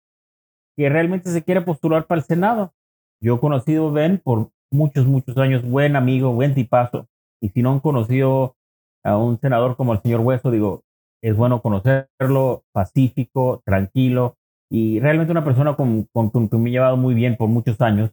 que 0.77 0.89
realmente 0.89 1.31
se 1.31 1.43
quiere 1.43 1.61
postular 1.63 2.07
para 2.07 2.21
el 2.21 2.27
Senado. 2.27 2.73
Yo 3.21 3.37
he 3.37 3.41
conocido 3.41 3.93
Ben 3.93 4.19
por 4.19 4.51
muchos, 4.71 5.07
muchos 5.07 5.37
años, 5.37 5.63
buen 5.63 5.97
amigo, 5.97 6.33
buen 6.33 6.55
tipazo. 6.55 7.07
Y 7.43 7.49
si 7.51 7.63
no 7.63 7.73
han 7.73 7.81
conocido 7.81 8.57
a 9.03 9.17
un 9.17 9.39
senador 9.41 9.77
como 9.77 9.93
el 9.93 10.01
señor 10.01 10.21
Hueso, 10.21 10.51
digo, 10.51 10.85
es 11.23 11.37
bueno 11.37 11.63
conocerlo, 11.63 12.65
pacífico, 12.73 13.63
tranquilo 13.65 14.37
y 14.71 15.01
realmente 15.01 15.33
una 15.33 15.45
persona 15.45 15.75
con, 15.75 16.09
con, 16.13 16.49
que 16.49 16.57
me 16.57 16.71
he 16.71 16.73
llevado 16.73 16.97
muy 16.97 17.15
bien 17.15 17.37
por 17.37 17.49
muchos 17.49 17.81
años. 17.81 18.13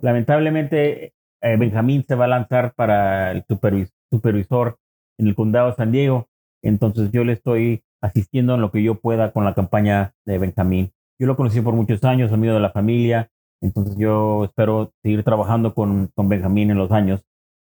Lamentablemente, 0.00 1.12
eh, 1.42 1.56
Benjamín 1.56 2.04
se 2.06 2.14
va 2.14 2.24
a 2.24 2.28
lanzar 2.28 2.74
para 2.74 3.32
el 3.32 3.44
supervisor 4.10 4.78
en 5.18 5.28
el 5.28 5.34
condado 5.34 5.70
de 5.70 5.76
San 5.76 5.92
Diego, 5.92 6.28
entonces 6.62 7.10
yo 7.12 7.24
le 7.24 7.34
estoy 7.34 7.82
asistiendo 8.00 8.54
en 8.54 8.60
lo 8.60 8.70
que 8.70 8.82
yo 8.82 8.94
pueda 8.96 9.32
con 9.32 9.44
la 9.44 9.54
campaña 9.54 10.14
de 10.24 10.38
Benjamín. 10.38 10.92
Yo 11.20 11.26
lo 11.26 11.36
conocí 11.36 11.60
por 11.60 11.74
muchos 11.74 12.04
años, 12.04 12.32
amigo 12.32 12.54
de 12.54 12.60
la 12.60 12.70
familia, 12.70 13.30
entonces 13.60 13.96
yo 13.96 14.44
espero 14.44 14.92
seguir 15.02 15.24
trabajando 15.24 15.74
con, 15.74 16.10
con 16.14 16.28
Benjamín 16.28 16.70
en 16.70 16.78
los 16.78 16.92
años 16.92 17.24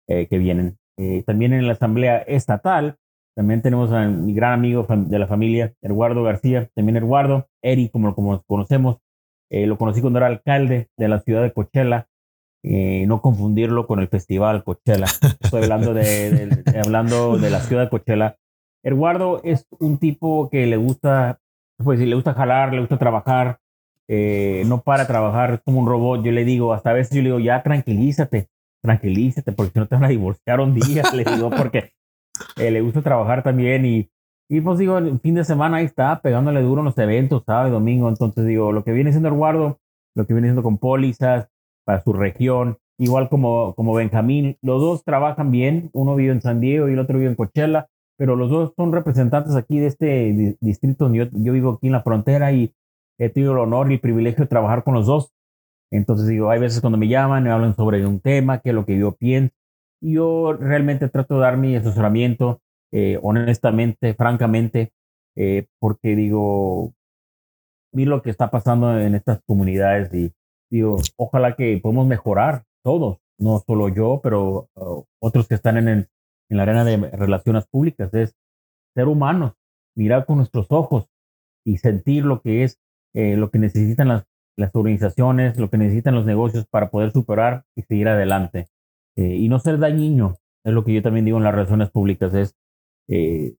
eh, 0.08 0.28
que 0.28 0.38
vienen. 0.38 0.78
Eh, 0.98 1.24
también 1.26 1.54
en 1.54 1.66
la 1.66 1.74
Asamblea 1.74 2.18
Estatal 2.20 2.98
también 3.40 3.62
tenemos 3.62 3.90
a 3.94 4.06
mi 4.06 4.34
gran 4.34 4.52
amigo 4.52 4.86
de 4.90 5.18
la 5.18 5.26
familia, 5.26 5.74
Eduardo 5.82 6.24
García. 6.24 6.70
También 6.76 6.98
Eduardo, 6.98 7.48
Eri, 7.62 7.88
como, 7.88 8.14
como 8.14 8.44
conocemos. 8.44 8.98
Eh, 9.50 9.66
lo 9.66 9.78
conocí 9.78 10.02
cuando 10.02 10.20
era 10.20 10.28
alcalde 10.28 10.90
de 10.98 11.08
la 11.08 11.22
ciudad 11.22 11.42
de 11.42 11.54
Coachella. 11.54 12.10
Eh, 12.64 13.06
no 13.08 13.22
confundirlo 13.22 13.88
con 13.88 14.02
el 14.02 14.10
festival 14.10 14.66
Coachella. 14.66 15.06
Estoy 15.40 15.64
hablando 15.64 15.94
de, 15.94 16.50
hablando 16.84 17.38
de 17.38 17.50
la 17.50 17.62
ciudad 17.62 17.84
de 17.84 17.90
Coachella. 17.90 18.36
Eduardo 18.84 19.40
es 19.46 19.66
un 19.80 20.00
tipo 20.00 20.50
que 20.50 20.66
le 20.66 20.76
gusta, 20.76 21.40
pues 21.78 21.98
le 21.98 22.16
gusta 22.16 22.34
jalar, 22.34 22.74
le 22.74 22.82
gusta 22.82 22.98
trabajar, 22.98 23.60
eh, 24.10 24.64
no 24.66 24.82
para 24.82 25.08
trabajar 25.08 25.62
como 25.64 25.80
un 25.80 25.88
robot. 25.88 26.26
Yo 26.26 26.34
le 26.34 26.44
digo, 26.44 26.74
hasta 26.74 26.90
a 26.90 26.94
veces 26.94 27.16
yo 27.16 27.22
le 27.22 27.30
digo, 27.30 27.40
ya 27.40 27.64
tranquilízate, 27.64 28.50
tranquilízate, 28.84 29.54
porque 29.54 29.72
si 29.72 29.80
no 29.80 29.88
te 29.88 29.96
van 29.96 30.04
a 30.04 30.10
divorciar 30.10 30.60
un 30.60 30.76
día, 30.76 31.04
le 31.14 31.24
digo, 31.24 31.50
porque 31.52 31.94
eh, 32.58 32.72
le 32.72 32.82
gusta 32.82 33.02
trabajar 33.02 33.44
también 33.44 33.86
y, 33.86 34.10
y 34.50 34.62
pues 34.62 34.80
digo, 34.80 34.98
el 34.98 35.20
fin 35.20 35.36
de 35.36 35.44
semana 35.44 35.78
ahí 35.78 35.86
está 35.86 36.22
pegándole 36.22 36.62
duro 36.62 36.82
en 36.82 36.86
los 36.86 36.98
eventos, 36.98 37.44
sábado 37.46 37.70
domingo. 37.70 38.10
Entonces 38.10 38.46
digo, 38.46 38.72
lo 38.72 38.84
que 38.84 38.92
viene 38.92 39.12
siendo 39.12 39.30
Eduardo, 39.30 39.80
lo 40.16 40.26
que 40.26 40.34
viene 40.34 40.48
siendo 40.48 40.64
con 40.64 40.80
pólizas 40.80 41.50
para 41.86 42.04
su 42.04 42.14
región, 42.14 42.78
igual 42.98 43.30
como, 43.30 43.76
como 43.76 43.94
Benjamín, 43.94 44.58
los 44.62 44.82
dos 44.82 45.04
trabajan 45.04 45.52
bien. 45.52 45.90
Uno 45.94 46.16
vive 46.16 46.34
en 46.34 46.42
San 46.42 46.60
Diego 46.60 46.90
y 46.90 46.94
el 46.94 47.00
otro 47.00 47.20
vive 47.20 47.30
en 47.30 47.36
Coachella, 47.36 47.90
pero 48.18 48.36
los 48.36 48.50
dos 48.50 48.74
son 48.76 48.92
representantes 48.92 49.56
aquí 49.56 49.80
de 49.80 49.88
este 49.88 50.58
distrito 50.62 51.06
donde 51.06 51.20
yo, 51.20 51.26
yo 51.32 51.54
vivo 51.54 51.74
aquí 51.74 51.88
en 51.88 51.94
la 51.94 52.02
frontera 52.02 52.52
y 52.52 52.74
he 53.20 53.30
tenido 53.30 53.54
el 53.54 53.60
honor 53.60 53.92
y 53.92 53.96
el 53.96 54.00
privilegio 54.00 54.46
de 54.46 54.50
trabajar 54.50 54.84
con 54.84 54.96
los 54.96 55.06
dos. 55.06 55.32
Entonces 55.92 56.28
digo, 56.28 56.50
hay 56.50 56.60
veces 56.60 56.82
cuando 56.82 56.98
me 56.98 57.08
llaman, 57.08 57.44
me 57.44 57.52
hablan 57.52 57.76
sobre 57.76 58.06
un 58.06 58.20
tema, 58.20 58.60
qué 58.60 58.70
es 58.70 58.76
lo 58.76 58.86
que 58.86 58.98
yo 58.98 59.12
pienso 59.12 59.54
yo 60.02 60.54
realmente 60.54 61.10
trato 61.10 61.36
de 61.36 61.42
dar 61.42 61.58
mi 61.58 61.76
asesoramiento, 61.76 62.62
eh, 62.92 63.20
honestamente, 63.22 64.14
francamente, 64.14 64.92
eh, 65.36 65.68
porque 65.80 66.16
digo, 66.16 66.94
vi 67.94 68.06
lo 68.06 68.22
que 68.22 68.30
está 68.30 68.52
pasando 68.52 69.00
en 69.00 69.16
estas 69.16 69.42
comunidades 69.46 70.14
y 70.14 70.32
digo, 70.70 70.98
ojalá 71.18 71.56
que 71.56 71.80
podamos 71.82 72.08
mejorar 72.08 72.64
todos, 72.84 73.20
no 73.38 73.60
solo 73.60 73.90
yo, 73.90 74.20
pero 74.22 74.70
uh, 74.76 75.04
otros 75.20 75.48
que 75.48 75.56
están 75.56 75.78
en, 75.78 75.88
en 75.88 76.58
la 76.58 76.64
arena 76.64 76.84
de 76.84 76.98
relaciones 77.12 77.68
públicas. 77.68 78.14
Es 78.14 78.36
ser 78.96 79.08
humanos, 79.08 79.54
mirar 79.96 80.26
con 80.26 80.38
nuestros 80.38 80.68
ojos 80.72 81.08
y 81.66 81.78
sentir 81.78 82.26
lo 82.26 82.42
que 82.42 82.64
es, 82.64 82.80
eh, 83.14 83.38
lo 83.38 83.50
que 83.50 83.60
necesitan 83.60 84.08
las, 84.08 84.26
las 84.58 84.76
organizaciones, 84.76 85.58
lo 85.58 85.70
que 85.70 85.78
necesitan 85.78 86.16
los 86.16 86.26
negocios 86.26 86.68
para 86.68 86.90
poder 86.90 87.12
superar 87.12 87.64
y 87.76 87.84
seguir 87.84 88.08
adelante. 88.08 88.68
Eh, 89.20 89.36
y 89.36 89.50
no 89.50 89.60
ser 89.60 89.80
dañino, 89.80 90.38
es 90.64 90.74
lo 90.74 90.86
que 90.86 90.94
yo 90.94 91.02
también 91.02 91.26
digo 91.26 91.38
en 91.38 91.44
las 91.44 91.54
relaciones 91.54 91.90
públicas, 91.92 92.34
es 92.34 92.56
eh, 93.10 93.54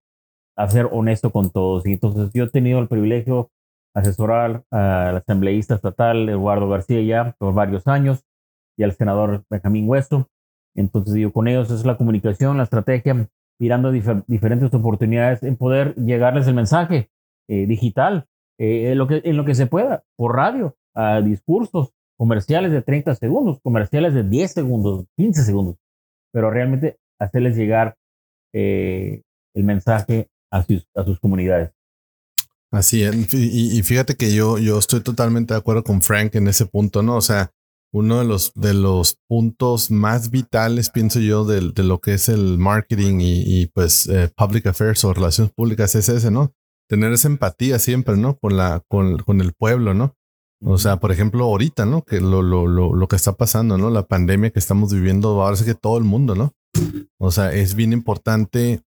hacer 0.57 0.89
honesto 0.91 1.33
con 1.33 1.51
todos. 1.51 1.85
Y 1.85 1.93
entonces 1.93 2.31
yo 2.33 2.45
he 2.45 2.49
tenido 2.49 2.79
el 2.79 2.89
privilegio 2.89 3.51
de 3.95 4.01
asesorar 4.01 4.65
al 4.71 5.19
asambleísta 5.19 5.75
estatal 5.75 6.31
Eduardo 6.31 6.67
García 6.67 7.03
ya 7.03 7.37
por 7.39 7.53
varios 7.53 7.87
años 7.89 8.25
y 8.79 8.85
al 8.85 8.93
senador 8.93 9.45
Benjamín 9.51 9.87
Hueso. 9.87 10.29
Entonces 10.75 11.13
digo, 11.13 11.31
con 11.31 11.47
ellos 11.47 11.71
es 11.71 11.85
la 11.85 11.99
comunicación, 11.99 12.57
la 12.57 12.63
estrategia, 12.63 13.29
mirando 13.61 13.93
diferentes 13.93 14.73
oportunidades 14.73 15.43
en 15.43 15.57
poder 15.57 15.95
llegarles 15.97 16.47
el 16.47 16.55
mensaje 16.55 17.11
eh, 17.51 17.67
digital, 17.67 18.29
eh, 18.59 18.93
en, 18.93 18.99
lo 18.99 19.07
que, 19.07 19.21
en 19.25 19.37
lo 19.37 19.45
que 19.45 19.55
se 19.55 19.67
pueda, 19.67 20.05
por 20.17 20.37
radio, 20.37 20.75
a 20.95 21.21
discursos 21.21 21.93
comerciales 22.21 22.71
de 22.71 22.83
30 22.83 23.15
segundos, 23.15 23.61
comerciales 23.63 24.13
de 24.13 24.23
10 24.23 24.53
segundos, 24.53 25.07
15 25.17 25.43
segundos, 25.43 25.77
pero 26.31 26.51
realmente 26.51 26.99
hacerles 27.19 27.57
llegar 27.57 27.97
eh, 28.53 29.23
el 29.55 29.65
mensaje 29.65 30.29
a 30.53 30.63
sus, 30.63 30.87
a 30.95 31.03
sus 31.03 31.19
comunidades. 31.19 31.71
Así 32.71 33.03
es. 33.03 33.33
Y, 33.33 33.83
fíjate 33.83 34.17
que 34.17 34.35
yo, 34.35 34.59
yo 34.59 34.79
estoy 34.79 35.01
totalmente 35.01 35.55
de 35.55 35.61
acuerdo 35.61 35.83
con 35.83 36.03
Frank 36.03 36.35
en 36.35 36.49
ese 36.49 36.67
punto, 36.67 37.03
¿no? 37.03 37.17
O 37.17 37.23
sea, 37.23 37.53
uno 37.91 38.19
de 38.19 38.27
los, 38.27 38.53
de 38.55 38.75
los 38.75 39.17
puntos 39.27 39.91
más 39.91 40.31
vitales, 40.31 40.91
pienso 40.91 41.21
yo, 41.21 41.47
de, 41.47 41.73
lo 41.83 42.01
que 42.01 42.13
es 42.13 42.29
el 42.29 42.59
marketing 42.59 43.21
y, 43.23 43.67
pues 43.69 44.07
eh, 44.11 44.31
public 44.37 44.67
affairs 44.67 45.03
o 45.07 45.15
relaciones 45.15 45.55
públicas 45.55 45.95
es 45.95 46.11
ese, 46.11 46.31
¿no? 46.31 46.53
Tener 46.87 47.15
esa 47.15 47.29
empatía 47.29 47.79
siempre, 47.79 48.19
¿no? 48.19 48.37
Con 48.37 48.59
la, 48.59 48.83
con, 48.89 49.17
con 49.21 49.41
el 49.41 49.55
pueblo, 49.55 49.95
¿no? 49.95 50.19
O 50.63 50.79
sea, 50.79 50.99
por 50.99 51.11
ejemplo, 51.11 51.45
ahorita, 51.45 51.87
¿no? 51.87 52.03
Que 52.03 52.21
lo, 52.21 52.43
lo, 52.43 52.67
lo, 52.67 52.95
lo 52.95 53.09
que 53.09 53.17
está 53.17 53.33
pasando, 53.33 53.79
¿no? 53.79 53.91
La 53.91 54.07
pandemia 54.07 54.51
que 54.51 54.59
estamos 54.59 54.93
viviendo, 54.93 55.43
ahora 55.43 55.57
sí 55.57 55.65
que 55.65 55.75
todo 55.75 55.97
el 55.97 56.05
mundo, 56.05 56.35
¿no? 56.35 56.53
O 57.19 57.31
sea, 57.31 57.53
es 57.53 57.75
bien 57.75 57.93
importante 57.93 58.83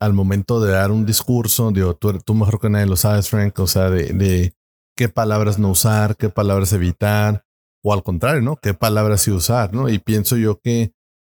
al 0.00 0.12
momento 0.12 0.60
de 0.60 0.72
dar 0.72 0.90
un 0.90 1.06
discurso, 1.06 1.70
digo, 1.70 1.94
tú, 1.94 2.18
tú 2.18 2.34
mejor 2.34 2.60
que 2.60 2.68
nadie 2.68 2.86
lo 2.86 2.96
sabes, 2.96 3.30
Frank, 3.30 3.56
o 3.60 3.68
sea, 3.68 3.88
de, 3.88 4.12
de 4.12 4.54
qué 4.96 5.08
palabras 5.08 5.58
no 5.58 5.70
usar, 5.70 6.16
qué 6.16 6.28
palabras 6.28 6.72
evitar, 6.72 7.44
o 7.84 7.92
al 7.92 8.02
contrario, 8.02 8.42
¿no? 8.42 8.56
¿Qué 8.56 8.74
palabras 8.74 9.22
sí 9.22 9.30
usar, 9.30 9.72
¿no? 9.72 9.88
Y 9.88 9.98
pienso 9.98 10.36
yo 10.36 10.60
que 10.60 10.92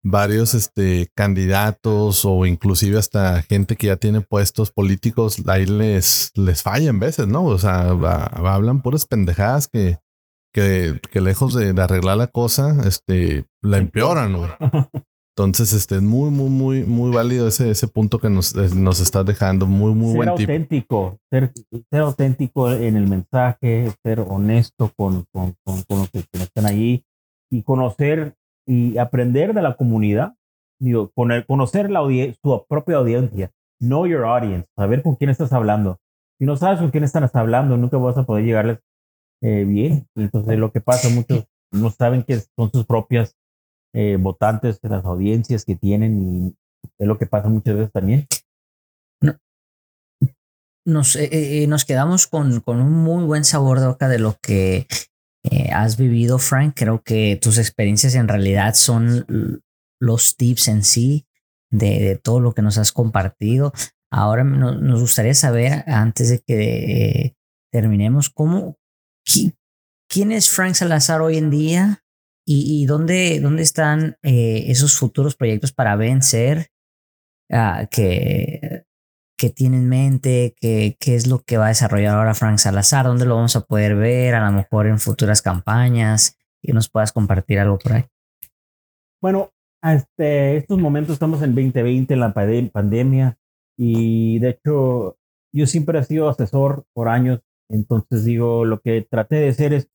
varios 0.10 0.54
este, 0.54 1.10
candidatos 1.16 2.24
o 2.26 2.46
inclusive 2.46 2.98
hasta 2.98 3.42
gente 3.42 3.76
que 3.76 3.88
ya 3.88 3.98
tiene 3.98 4.22
puestos 4.22 4.72
políticos, 4.72 5.42
ahí 5.48 5.66
les, 5.66 6.32
les 6.36 6.64
fallan 6.64 7.00
veces, 7.00 7.28
¿no? 7.28 7.46
O 7.46 7.58
sea, 7.58 7.90
hablan 7.90 8.82
puras 8.82 9.06
pendejadas 9.06 9.68
que, 9.68 9.98
que, 10.54 11.00
que 11.12 11.22
lejos 11.22 11.54
de, 11.54 11.80
arreglar 11.82 12.18
la 12.18 12.28
cosa, 12.28 12.76
este, 12.88 13.46
la 13.62 13.78
empeoran, 13.78 14.38
güey. 14.38 14.50
Entonces, 15.38 15.72
este 15.74 15.98
es 15.98 16.02
muy, 16.02 16.32
muy, 16.32 16.50
muy, 16.50 16.84
muy 16.84 17.14
válido 17.14 17.48
ese, 17.48 17.70
ese 17.70 17.88
punto 17.88 18.18
que 18.18 18.28
nos, 18.28 18.56
nos 18.56 19.00
estás 19.00 19.24
dejando. 19.24 19.68
Muy, 19.68 19.94
muy 19.94 20.08
ser 20.08 20.16
buen 20.16 20.30
auténtico, 20.30 21.20
Ser, 21.30 21.54
ser 21.92 22.02
auténtico 22.02 22.72
en 22.72 22.98
el 22.98 23.08
mensaje, 23.08 23.94
ser 24.04 24.22
honesto 24.22 24.92
con, 24.98 25.26
con, 25.32 25.56
con, 25.64 25.84
los 25.90 26.10
que 26.10 26.26
están 26.34 26.66
allí 26.66 27.06
y 27.52 27.62
conocer 27.62 28.36
y 28.68 28.98
aprender 28.98 29.54
de 29.54 29.62
la 29.62 29.76
comunidad. 29.76 30.36
Digo, 30.80 31.12
conocer 31.48 31.90
la 31.90 32.02
su 32.02 32.66
propia 32.68 32.98
audiencia. 32.98 33.52
Know 33.80 34.06
your 34.06 34.26
audience. 34.26 34.68
Saber 34.76 35.02
con 35.02 35.16
quién 35.16 35.32
estás 35.32 35.54
hablando. 35.54 36.00
Si 36.38 36.46
no 36.46 36.56
sabes 36.56 36.80
con 36.80 36.92
quién 36.92 37.04
estás 37.04 37.34
hablando, 37.36 37.78
nunca 37.78 37.98
vas 37.98 38.18
a 38.18 38.26
poder 38.26 38.46
llegarles 38.46 38.80
eh, 39.42 39.64
bien. 39.64 40.08
Entonces, 40.16 40.60
lo 40.60 40.72
que 40.72 40.82
pasa, 40.82 41.10
muchos 41.10 41.48
no 41.72 41.90
saben 41.90 42.24
que 42.24 42.40
son 42.56 42.72
sus 42.72 42.86
propias 42.86 43.36
eh, 43.94 44.18
votantes, 44.20 44.80
las 44.84 45.06
audiencias 45.06 45.66
que 45.66 45.76
tienen 45.76 46.22
y 46.22 46.56
es 47.00 47.08
lo 47.08 47.18
que 47.18 47.26
pasa 47.26 47.50
muchas 47.50 47.76
veces 47.76 47.92
también. 47.92 48.28
Nos, 50.86 51.18
eh, 51.18 51.64
eh, 51.64 51.68
nos 51.68 51.84
quedamos 51.84 52.28
con, 52.28 52.62
con, 52.62 52.80
un 52.80 52.94
muy 52.94 53.26
buen 53.26 53.44
sabor 53.44 53.82
de 53.82 53.88
boca 53.88 54.08
de 54.08 54.20
lo 54.20 54.38
que 54.42 54.88
has 55.74 55.98
vivido, 55.98 56.40
Frank. 56.40 56.74
Creo 56.76 57.02
que 57.02 57.38
tus 57.42 57.58
experiencias 57.58 58.16
en 58.16 58.28
realidad 58.28 58.74
son 58.76 59.62
los 60.00 60.36
tips 60.38 60.68
en 60.68 60.84
sí 60.84 61.28
de, 61.72 62.20
todo 62.22 62.40
lo 62.40 62.54
que 62.54 62.62
nos 62.62 62.78
has 62.78 62.92
compartido. 62.92 63.74
Ahora 64.12 64.44
nos 64.44 65.02
gustaría 65.02 65.34
saber, 65.34 65.84
antes 65.88 66.30
de 66.30 66.40
que 66.40 67.36
terminemos, 67.72 68.30
cómo, 68.30 68.78
quién 70.10 70.32
es 70.32 70.50
Frank 70.50 70.76
Salazar 70.76 71.22
hoy 71.22 71.38
en 71.38 71.50
día 71.50 72.04
¿Y, 72.50 72.86
dónde, 72.86 73.42
dónde 73.42 73.62
están 73.62 74.16
eh, 74.24 74.64
esos 74.68 74.98
futuros 74.98 75.36
proyectos 75.36 75.74
para 75.74 75.98
vencer? 75.98 76.70
Ah, 77.52 77.90
que, 77.92 78.86
que 79.38 79.50
tiene 79.50 79.78
en 79.78 79.88
mente? 79.88 80.56
¿Qué, 80.60 80.98
¿Qué 81.00 81.16
es 81.16 81.28
lo 81.28 81.40
que 81.40 81.58
va 81.58 81.66
a 81.66 81.70
desarrollar 81.70 82.18
ahora 82.18 82.34
Frank 82.34 82.58
Salazar? 82.58 83.06
¿Dónde 83.06 83.26
lo 83.26 83.36
vamos 83.36 83.56
a 83.56 83.62
poder 83.62 83.96
ver? 83.96 84.36
A 84.36 84.46
lo 84.46 84.52
mejor 84.52 84.88
en 84.88 85.00
futuras 85.00 85.42
campañas. 85.42 86.38
Y 86.62 86.74
nos 86.74 86.90
puedas 86.90 87.14
compartir 87.14 87.60
algo 87.60 87.78
por 87.78 87.94
ahí. 87.94 88.06
Bueno, 89.22 89.52
este, 89.84 90.58
estos 90.58 90.80
momentos 90.80 91.14
estamos 91.14 91.42
en 91.44 91.56
2020, 91.56 92.14
en 92.14 92.20
la 92.20 92.34
pandemia. 92.34 93.38
Y 93.78 94.40
de 94.40 94.50
hecho, 94.50 95.18
yo 95.54 95.68
siempre 95.68 96.00
he 96.00 96.04
sido 96.04 96.30
asesor 96.30 96.86
por 96.94 97.08
años. 97.08 97.42
Entonces 97.70 98.26
digo, 98.26 98.66
lo 98.66 98.82
que 98.82 99.02
traté 99.10 99.36
de 99.36 99.50
hacer 99.50 99.74
es 99.74 99.90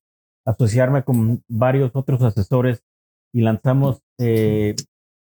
asociarme 0.47 1.05
con 1.05 1.43
varios 1.49 1.91
otros 1.95 2.23
asesores 2.23 2.85
y 3.33 3.43
lanzamos 3.43 4.03
eh, 4.19 4.75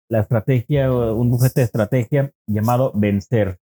la 0.09 0.21
estrategia, 0.21 0.91
un 0.91 1.29
bufete 1.29 1.61
de 1.61 1.65
estrategia 1.65 2.31
llamado 2.47 2.91
Vencer, 2.95 3.59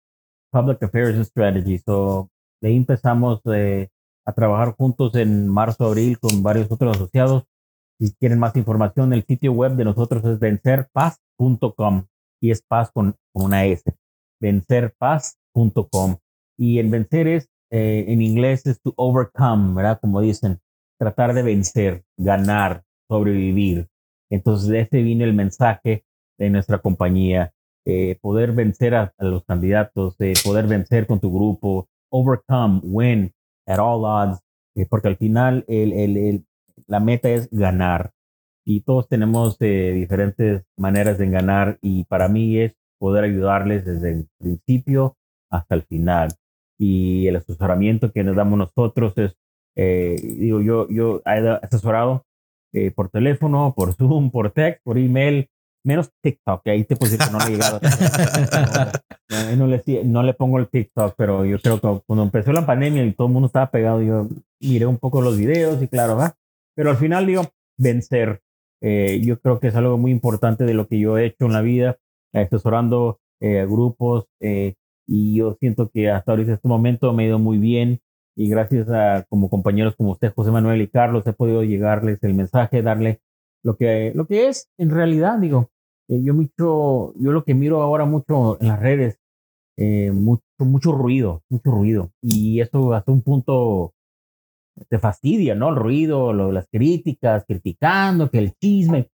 Public 0.56 0.82
Affairs 0.82 1.14
and 1.16 1.26
Strategy. 1.26 1.78
So, 1.78 2.30
de 2.62 2.68
ahí 2.68 2.76
empezamos 2.76 3.42
eh, 3.52 3.90
a 4.24 4.32
trabajar 4.32 4.74
juntos 4.74 5.14
en 5.14 5.48
marzo, 5.48 5.84
abril 5.84 6.18
con 6.18 6.42
varios 6.42 6.72
otros 6.72 6.96
asociados. 6.96 7.44
Si 7.98 8.14
quieren 8.14 8.38
más 8.38 8.56
información, 8.56 9.12
el 9.12 9.22
sitio 9.24 9.52
web 9.52 9.72
de 9.72 9.84
nosotros 9.84 10.24
es 10.24 10.38
vencerpaz.com 10.38 12.06
y 12.40 12.50
es 12.50 12.62
paz 12.62 12.90
con, 12.90 13.16
una 13.34 13.66
S. 13.66 13.84
Vencerpaz.com. 14.40 16.16
Y 16.56 16.78
el 16.78 16.88
vencer 16.88 17.28
es, 17.28 17.50
eh, 17.70 18.06
en 18.08 18.22
inglés, 18.22 18.64
es 18.64 18.80
to 18.80 18.94
overcome, 18.96 19.74
¿verdad? 19.74 19.98
Como 20.00 20.22
dicen 20.22 20.60
tratar 20.98 21.34
de 21.34 21.42
vencer, 21.42 22.02
ganar, 22.16 22.82
sobrevivir. 23.10 23.88
Entonces, 24.30 24.68
de 24.68 24.80
este 24.80 25.02
vino 25.02 25.22
el 25.22 25.34
mensaje 25.34 26.06
de 26.38 26.48
nuestra 26.48 26.78
compañía, 26.78 27.52
eh, 27.86 28.18
poder 28.20 28.52
vencer 28.52 28.94
a, 28.94 29.14
los 29.18 29.44
candidatos, 29.44 30.16
eh, 30.18 30.34
poder 30.44 30.66
vencer 30.66 31.06
con 31.06 31.20
tu 31.20 31.32
grupo, 31.32 31.88
overcome, 32.10 32.80
win 32.82 33.32
at 33.66 33.78
all 33.78 34.04
odds, 34.04 34.40
eh, 34.74 34.86
porque 34.90 35.08
al 35.08 35.16
final 35.16 35.64
el, 35.68 35.92
el, 35.92 36.16
el, 36.16 36.46
la 36.86 37.00
meta 37.00 37.30
es 37.30 37.48
ganar. 37.50 38.12
Y 38.64 38.80
todos 38.80 39.08
tenemos 39.08 39.58
diferentes 39.60 40.64
maneras 40.76 41.18
de 41.18 41.30
ganar 41.30 41.78
y 41.80 42.02
para 42.04 42.28
mí 42.28 42.58
es 42.58 42.74
poder 42.98 43.22
ayudarles 43.22 43.84
desde 43.84 44.10
el 44.10 44.28
principio 44.38 45.16
hasta 45.50 45.76
el 45.76 45.82
final. 45.82 46.30
Y 46.76 47.28
el 47.28 47.36
asesoramiento 47.36 48.10
que 48.10 48.24
nos 48.24 48.34
damos 48.34 48.58
nosotros 48.58 49.16
es 49.18 49.36
eh, 49.76 50.16
digo, 50.22 50.62
yo, 50.62 50.88
yo 50.88 51.22
he 51.26 51.48
asesorado 51.62 52.24
eh, 52.72 52.90
por 52.90 53.10
teléfono, 53.10 53.74
por 53.76 53.92
Zoom, 53.94 54.30
por 54.30 54.50
text, 54.50 54.82
por 54.82 54.98
email, 54.98 55.48
menos 55.86 56.10
TikTok, 56.20 56.62
que 56.62 56.70
ahí 56.70 56.84
te 56.84 56.96
puedo 56.96 57.10
decir 57.10 57.26
que 57.26 57.32
no 57.32 57.38
le 57.38 57.44
he 57.46 57.50
llegado. 57.52 57.80
no, 59.56 59.66
le, 59.66 60.04
no 60.04 60.22
le 60.22 60.34
pongo 60.34 60.58
el 60.58 60.68
TikTok, 60.68 61.14
pero 61.16 61.44
yo 61.44 61.58
creo 61.58 61.80
que 61.80 62.02
cuando 62.06 62.24
empezó 62.24 62.52
la 62.52 62.66
pandemia 62.66 63.04
y 63.04 63.12
todo 63.12 63.28
el 63.28 63.32
mundo 63.32 63.46
estaba 63.46 63.70
pegado, 63.70 64.02
yo 64.02 64.28
miré 64.60 64.86
un 64.86 64.98
poco 64.98 65.22
los 65.22 65.38
videos 65.38 65.82
y 65.82 65.88
claro, 65.88 66.16
¿va? 66.16 66.36
Pero 66.74 66.90
al 66.90 66.96
final 66.96 67.26
digo, 67.26 67.42
vencer. 67.78 68.42
Eh, 68.82 69.22
yo 69.24 69.40
creo 69.40 69.58
que 69.58 69.68
es 69.68 69.74
algo 69.74 69.96
muy 69.96 70.10
importante 70.10 70.64
de 70.64 70.74
lo 70.74 70.86
que 70.86 70.98
yo 70.98 71.16
he 71.16 71.26
hecho 71.26 71.46
en 71.46 71.52
la 71.52 71.62
vida, 71.62 71.96
asesorando 72.34 73.20
grupos 73.40 74.26
y 75.06 75.36
yo 75.36 75.56
siento 75.60 75.88
que 75.90 76.10
hasta 76.10 76.32
ahorita 76.32 76.54
este 76.54 76.68
momento 76.68 77.12
me 77.12 77.24
ha 77.24 77.26
ido 77.28 77.38
muy 77.38 77.58
bien 77.58 78.00
y 78.36 78.48
gracias 78.48 78.88
a 78.90 79.24
como 79.28 79.48
compañeros 79.48 79.94
como 79.96 80.12
usted, 80.12 80.32
José 80.34 80.50
Manuel 80.50 80.82
y 80.82 80.88
Carlos, 80.88 81.26
he 81.26 81.32
podido 81.32 81.62
llegarles 81.62 82.22
el 82.22 82.34
mensaje, 82.34 82.82
darle 82.82 83.20
lo 83.64 83.76
que, 83.76 84.12
lo 84.14 84.26
que 84.26 84.48
es 84.48 84.68
en 84.78 84.90
realidad, 84.90 85.38
digo, 85.38 85.70
eh, 86.08 86.22
yo 86.22 86.34
mucho, 86.34 87.14
yo 87.16 87.32
lo 87.32 87.44
que 87.44 87.54
miro 87.54 87.82
ahora 87.82 88.04
mucho 88.04 88.60
en 88.60 88.68
las 88.68 88.80
redes, 88.80 89.18
eh, 89.76 90.10
mucho, 90.12 90.44
mucho 90.58 90.92
ruido, 90.92 91.42
mucho 91.48 91.70
ruido, 91.70 92.10
y 92.22 92.60
eso 92.60 92.92
hasta 92.94 93.12
un 93.12 93.22
punto 93.22 93.92
te 94.88 94.98
fastidia, 94.98 95.54
¿no? 95.54 95.70
El 95.70 95.76
ruido, 95.76 96.32
lo, 96.32 96.52
las 96.52 96.68
críticas, 96.68 97.44
criticando, 97.46 98.30
que 98.30 98.38
el 98.38 98.52
chisme, 98.54 99.10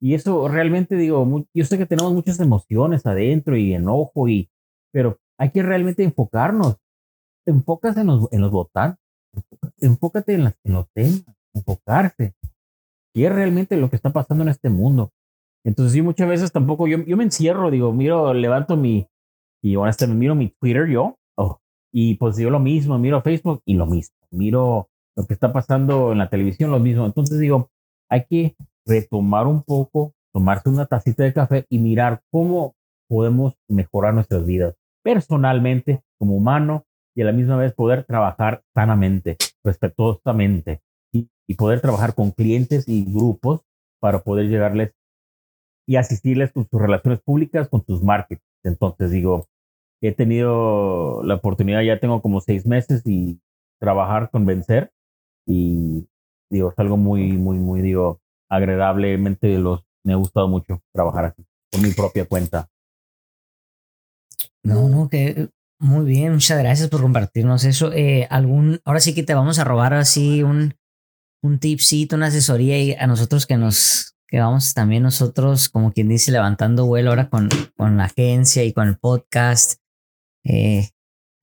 y 0.00 0.14
eso 0.14 0.48
realmente 0.48 0.96
digo, 0.96 1.46
yo 1.54 1.64
sé 1.64 1.78
que 1.78 1.86
tenemos 1.86 2.12
muchas 2.12 2.40
emociones 2.40 3.06
adentro 3.06 3.56
y 3.56 3.72
enojo 3.72 4.28
y 4.28 4.50
pero 4.92 5.18
hay 5.38 5.50
que 5.50 5.62
realmente 5.62 6.04
enfocarnos. 6.04 6.76
Enfócate 7.46 8.00
en 8.00 8.06
los, 8.08 8.32
en 8.32 8.40
los 8.40 8.50
votantes, 8.50 9.00
enfócate 9.80 10.34
en, 10.34 10.44
las, 10.44 10.54
en 10.64 10.72
los 10.74 10.88
temas, 10.92 11.24
enfocarse. 11.54 12.34
¿Qué 13.14 13.26
es 13.26 13.32
realmente 13.32 13.76
lo 13.76 13.90
que 13.90 13.96
está 13.96 14.12
pasando 14.12 14.44
en 14.44 14.50
este 14.50 14.70
mundo? 14.70 15.12
Entonces, 15.64 15.92
sí, 15.92 16.02
muchas 16.02 16.28
veces 16.28 16.52
tampoco, 16.52 16.88
yo, 16.88 16.98
yo 17.04 17.16
me 17.16 17.24
encierro, 17.24 17.70
digo, 17.70 17.92
miro, 17.92 18.34
levanto 18.34 18.76
mi, 18.76 19.06
y 19.62 19.74
ahora 19.74 19.90
hasta 19.90 20.06
me 20.06 20.14
miro 20.14 20.34
mi 20.34 20.48
Twitter 20.48 20.88
yo, 20.88 21.16
oh, 21.36 21.60
y 21.92 22.16
pues 22.16 22.36
digo 22.36 22.50
lo 22.50 22.58
mismo, 22.58 22.98
miro 22.98 23.22
Facebook 23.22 23.62
y 23.64 23.74
lo 23.74 23.86
mismo, 23.86 24.16
miro 24.30 24.88
lo 25.16 25.26
que 25.26 25.34
está 25.34 25.52
pasando 25.52 26.12
en 26.12 26.18
la 26.18 26.28
televisión, 26.28 26.70
lo 26.70 26.80
mismo. 26.80 27.06
Entonces 27.06 27.38
digo, 27.38 27.70
hay 28.08 28.24
que 28.28 28.56
retomar 28.86 29.46
un 29.46 29.62
poco, 29.62 30.14
tomarse 30.32 30.68
una 30.68 30.86
tacita 30.86 31.22
de 31.22 31.32
café 31.32 31.66
y 31.68 31.78
mirar 31.78 32.22
cómo 32.30 32.74
podemos 33.08 33.54
mejorar 33.68 34.14
nuestras 34.14 34.44
vidas 34.44 34.74
personalmente, 35.04 36.02
como 36.18 36.36
humano, 36.36 36.84
y 37.14 37.22
a 37.22 37.26
la 37.26 37.32
misma 37.32 37.56
vez 37.56 37.74
poder 37.74 38.04
trabajar 38.04 38.62
sanamente, 38.74 39.36
respetuosamente, 39.64 40.80
y, 41.12 41.28
y 41.46 41.54
poder 41.54 41.80
trabajar 41.80 42.14
con 42.14 42.30
clientes 42.30 42.88
y 42.88 43.04
grupos 43.04 43.60
para 44.00 44.20
poder 44.20 44.48
llegarles 44.48 44.94
y 45.92 45.96
asistirles 45.96 46.52
con 46.52 46.66
sus 46.66 46.80
relaciones 46.80 47.20
públicas, 47.20 47.68
con 47.68 47.84
sus 47.84 48.02
markets. 48.02 48.42
Entonces 48.64 49.10
digo, 49.10 49.46
he 50.00 50.12
tenido 50.12 51.22
la 51.22 51.34
oportunidad, 51.34 51.82
ya 51.82 52.00
tengo 52.00 52.22
como 52.22 52.40
seis 52.40 52.64
meses 52.64 53.02
y 53.04 53.38
trabajar 53.78 54.30
con 54.30 54.46
Vencer 54.46 54.90
y 55.46 56.08
digo, 56.50 56.70
es 56.70 56.78
algo 56.78 56.96
muy, 56.96 57.32
muy, 57.32 57.58
muy, 57.58 57.82
digo, 57.82 58.22
agradablemente 58.48 59.58
los, 59.58 59.84
me 60.02 60.14
ha 60.14 60.16
gustado 60.16 60.48
mucho 60.48 60.82
trabajar 60.94 61.26
así, 61.26 61.44
por 61.70 61.82
mi 61.82 61.92
propia 61.92 62.24
cuenta. 62.24 62.70
No, 64.62 64.88
no, 64.88 65.10
que 65.10 65.50
muy 65.78 66.06
bien, 66.06 66.32
muchas 66.32 66.58
gracias 66.58 66.88
por 66.88 67.02
compartirnos 67.02 67.64
eso. 67.64 67.92
Eh, 67.92 68.26
algún, 68.30 68.80
ahora 68.86 69.00
sí 69.00 69.14
que 69.14 69.24
te 69.24 69.34
vamos 69.34 69.58
a 69.58 69.64
robar 69.64 69.92
así 69.92 70.42
un, 70.42 70.74
un 71.42 71.58
tipcito, 71.58 72.16
una 72.16 72.28
asesoría 72.28 72.78
y 72.78 72.94
a 72.94 73.06
nosotros 73.06 73.46
que 73.46 73.58
nos, 73.58 74.11
que 74.32 74.40
vamos 74.40 74.74
también 74.74 75.04
nosotros, 75.04 75.68
como 75.68 75.92
quien 75.92 76.08
dice, 76.08 76.32
levantando 76.32 76.86
vuelo 76.86 77.10
ahora 77.10 77.28
con, 77.28 77.48
con 77.76 77.96
la 77.98 78.06
agencia 78.06 78.64
y 78.64 78.72
con 78.72 78.88
el 78.88 78.96
podcast. 78.96 79.78
Eh, 80.44 80.88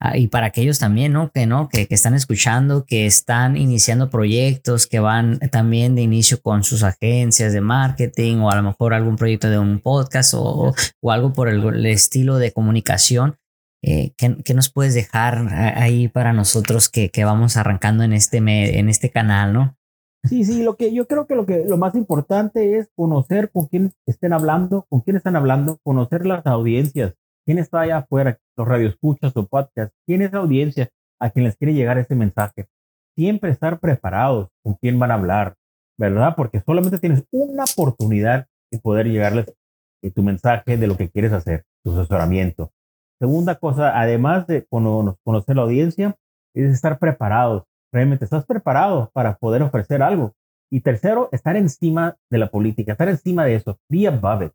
Ah, 0.02 0.18
y 0.18 0.30
para 0.30 0.48
aquellos 0.48 0.80
también, 0.80 1.12
¿no? 1.12 1.30
Que 1.30 1.46
no, 1.46 1.68
que, 1.68 1.86
que, 1.86 1.94
están 1.94 2.14
escuchando, 2.14 2.86
que 2.86 3.06
están 3.06 3.58
iniciando 3.58 4.10
proyectos, 4.10 4.88
que 4.88 5.02
van 5.02 5.40
también 5.52 5.94
de 5.94 6.02
inicio 6.02 6.42
con 6.42 6.64
sus 6.64 6.84
agencias 6.84 7.52
de 7.52 7.60
marketing 7.60 8.38
o 8.38 8.50
a 8.50 8.56
lo 8.56 8.64
mejor 8.64 8.94
algún 8.94 9.18
proyecto 9.18 9.50
de 9.50 9.60
un 9.60 9.82
podcast 9.82 10.34
o, 10.36 10.74
o 11.02 11.12
algo 11.12 11.34
por 11.34 11.50
el, 11.50 11.86
estilo 11.86 12.38
de 12.38 12.54
comunicación. 12.54 13.36
Eh, 13.82 14.14
¿qué, 14.18 14.38
¿qué, 14.46 14.54
nos 14.54 14.72
puedes 14.72 14.94
dejar 14.94 15.54
ahí 15.54 16.08
para 16.08 16.32
nosotros 16.32 16.88
que, 16.88 17.10
que 17.10 17.26
vamos 17.26 17.58
arrancando 17.58 18.04
en 18.04 18.14
este, 18.14 18.38
en 18.38 18.88
este 18.88 19.10
canal, 19.10 19.52
no? 19.52 19.79
Sí, 20.24 20.44
sí, 20.44 20.64
lo 20.64 20.76
que 20.76 20.94
yo 20.94 21.08
creo 21.08 21.28
que 21.28 21.36
lo 21.36 21.46
que 21.46 21.64
lo 21.66 21.78
más 21.78 21.96
importante 21.96 22.78
es 22.78 22.90
conocer 22.96 23.52
con 23.52 23.68
quién 23.68 23.94
estén 24.06 24.34
hablando, 24.34 24.86
con 24.90 25.02
quién 25.02 25.16
están 25.16 25.36
hablando, 25.36 25.78
conocer 25.84 26.26
las 26.26 26.46
audiencias, 26.46 27.16
quién 27.46 27.58
está 27.58 27.82
allá 27.82 28.00
afuera, 28.00 28.38
los 28.58 28.68
radioescuchas 28.68 29.36
o 29.38 29.48
podcast, 29.48 29.94
quién 30.06 30.22
es 30.22 30.34
la 30.34 30.40
audiencia 30.40 30.90
a 31.22 31.30
quien 31.30 31.46
les 31.46 31.56
quiere 31.56 31.74
llegar 31.74 31.98
ese 31.98 32.16
mensaje. 32.16 32.68
Siempre 33.16 33.52
estar 33.52 33.80
preparados 33.80 34.50
con 34.62 34.76
quién 34.76 35.00
van 35.00 35.12
a 35.12 35.16
hablar, 35.16 35.56
¿verdad? 35.98 36.36
Porque 36.36 36.62
solamente 36.66 37.00
tienes 37.00 37.24
una 37.32 37.64
oportunidad 37.64 38.48
de 38.72 38.80
poder 38.80 39.08
llegarles 39.08 39.54
de 40.02 40.12
tu 40.12 40.22
mensaje 40.22 40.78
de 40.78 40.88
lo 40.88 40.98
que 40.98 41.10
quieres 41.10 41.32
hacer, 41.34 41.66
tu 41.84 41.98
asesoramiento. 41.98 42.72
Segunda 43.20 43.56
cosa, 43.56 44.00
además 44.00 44.48
de 44.48 44.66
conocer 44.68 45.56
la 45.56 45.64
audiencia, 45.64 46.16
es 46.54 46.74
estar 46.74 47.00
preparados. 47.00 47.64
Realmente 47.92 48.26
estás 48.26 48.46
preparado 48.46 49.10
para 49.14 49.38
poder 49.38 49.64
ofrecer 49.64 50.02
algo. 50.02 50.36
Y 50.72 50.82
tercero, 50.82 51.30
estar 51.32 51.56
encima 51.56 52.18
de 52.30 52.38
la 52.38 52.48
política, 52.48 52.92
estar 52.92 53.10
encima 53.10 53.46
de 53.46 53.56
eso. 53.56 53.80
Be 53.90 54.08
above 54.08 54.46
it. 54.46 54.52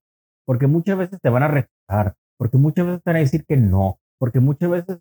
Porque 0.46 0.66
muchas 0.66 0.96
veces 0.96 1.20
te 1.20 1.28
van 1.28 1.42
a 1.42 1.48
rechazar, 1.48 2.14
porque 2.38 2.56
muchas 2.56 2.86
veces 2.86 3.02
te 3.02 3.10
van 3.10 3.16
a 3.16 3.20
decir 3.20 3.44
que 3.46 3.56
no, 3.56 3.98
porque 4.18 4.40
muchas 4.40 4.70
veces 4.70 5.00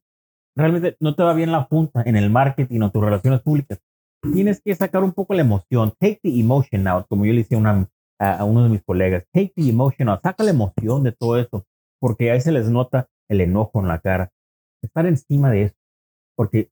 realmente 0.56 0.96
no 1.00 1.16
te 1.16 1.24
va 1.24 1.34
bien 1.34 1.52
la 1.52 1.68
punta 1.68 2.02
en 2.06 2.16
el 2.16 2.30
marketing 2.30 2.82
o 2.82 2.92
tus 2.92 3.04
relaciones 3.04 3.42
públicas. 3.42 3.80
Tienes 4.22 4.62
que 4.62 4.74
sacar 4.74 5.04
un 5.04 5.12
poco 5.12 5.34
la 5.34 5.42
emoción. 5.42 5.94
Take 6.00 6.20
the 6.24 6.40
emotion 6.40 6.88
out, 6.88 7.08
como 7.08 7.26
yo 7.26 7.34
le 7.34 7.40
decía 7.40 7.58
una, 7.58 7.90
a, 8.20 8.46
uno 8.46 8.64
de 8.64 8.70
mis 8.70 8.84
colegas. 8.84 9.26
Take 9.34 9.54
the 9.56 9.70
emotion 9.70 10.10
out. 10.10 10.22
Saca 10.22 10.44
la 10.44 10.52
emoción 10.52 11.04
de 11.04 11.12
todo 11.12 11.38
eso, 11.38 11.66
porque 12.00 12.32
ahí 12.32 12.40
se 12.40 12.52
les 12.52 12.70
nota 12.70 13.10
el 13.30 13.42
enojo 13.42 13.82
en 13.82 13.88
la 13.90 14.00
cara. 14.00 14.32
Estar 14.82 15.06
encima 15.06 15.52
de 15.52 15.64
eso, 15.64 15.76
porque 16.36 16.70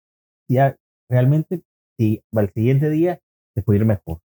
ya 0.49 0.77
realmente 1.11 1.61
si 1.97 2.23
al 2.33 2.51
siguiente 2.53 2.89
día 2.89 3.19
te 3.53 3.61
puede 3.61 3.79
ir 3.79 3.85
mejor. 3.85 4.19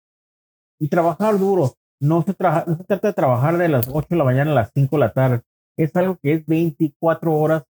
Y 0.78 0.88
trabajar 0.88 1.38
duro. 1.38 1.74
No 2.00 2.22
se, 2.22 2.34
traja, 2.34 2.64
no 2.66 2.76
se 2.76 2.84
trata 2.84 3.08
de 3.08 3.14
trabajar 3.14 3.56
de 3.56 3.68
las 3.68 3.88
8 3.88 4.08
de 4.10 4.16
la 4.16 4.24
mañana 4.24 4.50
a 4.52 4.54
las 4.54 4.70
5 4.74 4.96
de 4.96 5.00
la 5.00 5.12
tarde 5.12 5.42
es 5.76 5.94
algo 5.96 6.18
que 6.22 6.34
es 6.34 6.46
24 6.46 7.32
horas 7.32 7.64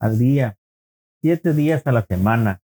al 0.00 0.18
día, 0.18 0.56
7 1.22 1.52
días 1.54 1.86
a 1.86 1.92
la 1.92 2.04
semana, 2.06 2.60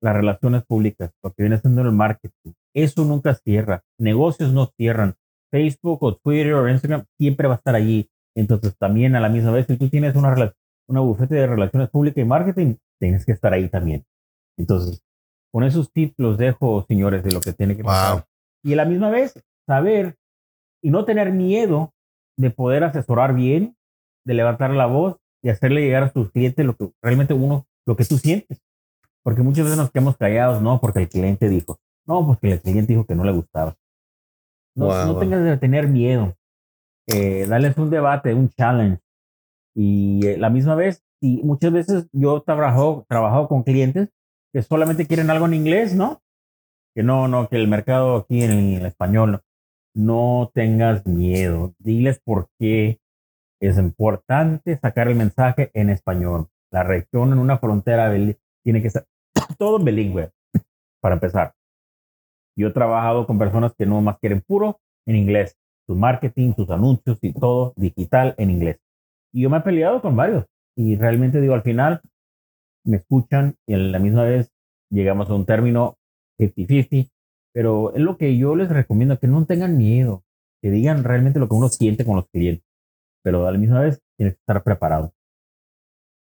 las 0.00 0.14
relaciones 0.14 0.64
públicas, 0.64 1.12
lo 1.22 1.32
que 1.32 1.42
viene 1.42 1.58
siendo 1.58 1.82
el 1.82 1.92
marketing. 1.92 2.52
Eso 2.74 3.04
nunca 3.04 3.34
cierra. 3.34 3.82
Negocios 3.98 4.52
no 4.52 4.66
cierran. 4.76 5.14
Facebook 5.50 6.02
o 6.02 6.16
Twitter 6.16 6.54
o 6.54 6.68
Instagram 6.68 7.04
siempre 7.18 7.48
va 7.48 7.54
a 7.54 7.56
estar 7.56 7.74
allí. 7.74 8.08
Entonces 8.36 8.76
también 8.78 9.16
a 9.16 9.20
la 9.20 9.28
misma 9.28 9.50
vez, 9.50 9.66
si 9.66 9.76
tú 9.76 9.88
tienes 9.88 10.14
una, 10.14 10.54
una 10.88 11.00
bufete 11.00 11.34
de 11.34 11.46
relaciones 11.46 11.90
públicas 11.90 12.22
y 12.22 12.26
marketing, 12.26 12.76
tienes 13.00 13.24
que 13.24 13.32
estar 13.32 13.52
ahí 13.52 13.68
también. 13.68 14.04
Entonces, 14.56 15.02
con 15.52 15.64
esos 15.64 15.92
tips 15.92 16.14
los 16.18 16.38
dejo, 16.38 16.84
señores, 16.88 17.22
de 17.22 17.32
lo 17.32 17.40
que 17.40 17.52
tiene 17.52 17.76
que 17.76 17.84
pasar. 17.84 18.14
Wow. 18.14 18.22
Y 18.64 18.72
a 18.72 18.76
la 18.76 18.84
misma 18.84 19.10
vez, 19.10 19.34
saber 19.66 20.16
y 20.82 20.90
no 20.90 21.04
tener 21.04 21.32
miedo 21.32 21.92
de 22.36 22.50
poder 22.50 22.84
asesorar 22.84 23.34
bien 23.34 23.76
de 24.28 24.34
levantar 24.34 24.70
la 24.70 24.84
voz 24.84 25.16
y 25.42 25.48
hacerle 25.48 25.80
llegar 25.80 26.02
a 26.02 26.12
sus 26.12 26.30
clientes 26.30 26.64
lo 26.64 26.76
que 26.76 26.90
realmente 27.02 27.32
uno, 27.32 27.66
lo 27.86 27.96
que 27.96 28.04
tú 28.04 28.18
sientes. 28.18 28.60
Porque 29.22 29.42
muchas 29.42 29.64
veces 29.64 29.78
nos 29.78 29.90
quedamos 29.90 30.18
callados, 30.18 30.60
no, 30.60 30.80
porque 30.80 31.00
el 31.00 31.08
cliente 31.08 31.48
dijo, 31.48 31.78
no, 32.06 32.26
porque 32.26 32.52
el 32.52 32.60
cliente 32.60 32.92
dijo 32.92 33.06
que 33.06 33.14
no 33.14 33.24
le 33.24 33.32
gustaba. 33.32 33.74
No, 34.76 34.86
wow, 34.86 35.06
no 35.06 35.12
wow. 35.12 35.20
tengas 35.20 35.44
de 35.44 35.56
tener 35.56 35.88
miedo. 35.88 36.34
Eh, 37.06 37.46
darles 37.48 37.76
un 37.78 37.88
debate, 37.88 38.34
un 38.34 38.50
challenge. 38.50 39.00
Y 39.74 40.26
eh, 40.26 40.36
la 40.36 40.50
misma 40.50 40.74
vez, 40.74 41.02
y 41.22 41.42
muchas 41.42 41.72
veces 41.72 42.06
yo 42.12 42.42
trabajo, 42.42 43.06
trabajo 43.08 43.48
con 43.48 43.62
clientes 43.62 44.10
que 44.58 44.62
solamente 44.62 45.06
quieren 45.06 45.30
algo 45.30 45.46
en 45.46 45.54
inglés, 45.54 45.94
¿no? 45.94 46.20
Que 46.92 47.04
no, 47.04 47.28
no, 47.28 47.48
que 47.48 47.54
el 47.54 47.68
mercado 47.68 48.16
aquí 48.16 48.42
en, 48.42 48.50
en 48.50 48.86
español, 48.86 49.40
no. 49.94 50.50
tengas 50.52 51.06
miedo. 51.06 51.76
Diles 51.78 52.18
por 52.18 52.48
qué 52.58 52.98
es 53.60 53.78
importante 53.78 54.76
sacar 54.76 55.06
el 55.06 55.14
mensaje 55.14 55.70
en 55.74 55.90
español. 55.90 56.48
La 56.72 56.82
región 56.82 57.32
en 57.32 57.38
una 57.38 57.58
frontera 57.58 58.12
tiene 58.64 58.82
que 58.82 58.90
ser 58.90 59.06
todo 59.58 59.78
en 59.78 59.84
bilingüe, 59.84 60.32
para 61.00 61.14
empezar. 61.14 61.54
Yo 62.56 62.66
he 62.66 62.72
trabajado 62.72 63.28
con 63.28 63.38
personas 63.38 63.74
que 63.78 63.86
no 63.86 64.00
más 64.00 64.18
quieren 64.18 64.40
puro 64.40 64.80
en 65.06 65.14
inglés, 65.14 65.56
su 65.86 65.94
marketing, 65.94 66.54
sus 66.56 66.68
anuncios 66.70 67.16
y 67.22 67.32
todo 67.32 67.74
digital 67.76 68.34
en 68.38 68.50
inglés. 68.50 68.80
Y 69.32 69.42
yo 69.42 69.50
me 69.50 69.58
he 69.58 69.60
peleado 69.60 70.02
con 70.02 70.16
varios 70.16 70.46
y 70.76 70.96
realmente 70.96 71.40
digo, 71.40 71.54
al 71.54 71.62
final 71.62 72.00
me 72.88 72.98
escuchan 72.98 73.54
y 73.66 73.74
a 73.74 73.78
la 73.78 73.98
misma 73.98 74.24
vez 74.24 74.50
llegamos 74.90 75.28
a 75.30 75.34
un 75.34 75.46
término 75.46 75.98
50-50, 76.40 77.10
pero 77.52 77.94
es 77.94 78.00
lo 78.00 78.16
que 78.16 78.36
yo 78.36 78.56
les 78.56 78.68
recomiendo, 78.68 79.18
que 79.18 79.26
no 79.26 79.44
tengan 79.44 79.76
miedo, 79.76 80.24
que 80.62 80.70
digan 80.70 81.04
realmente 81.04 81.38
lo 81.38 81.48
que 81.48 81.54
uno 81.54 81.68
siente 81.68 82.04
con 82.04 82.16
los 82.16 82.28
clientes 82.28 82.68
pero 83.28 83.46
a 83.46 83.52
la 83.52 83.58
misma 83.58 83.80
vez 83.80 84.00
tienes 84.16 84.36
que 84.36 84.40
estar 84.40 84.62
preparado. 84.62 85.12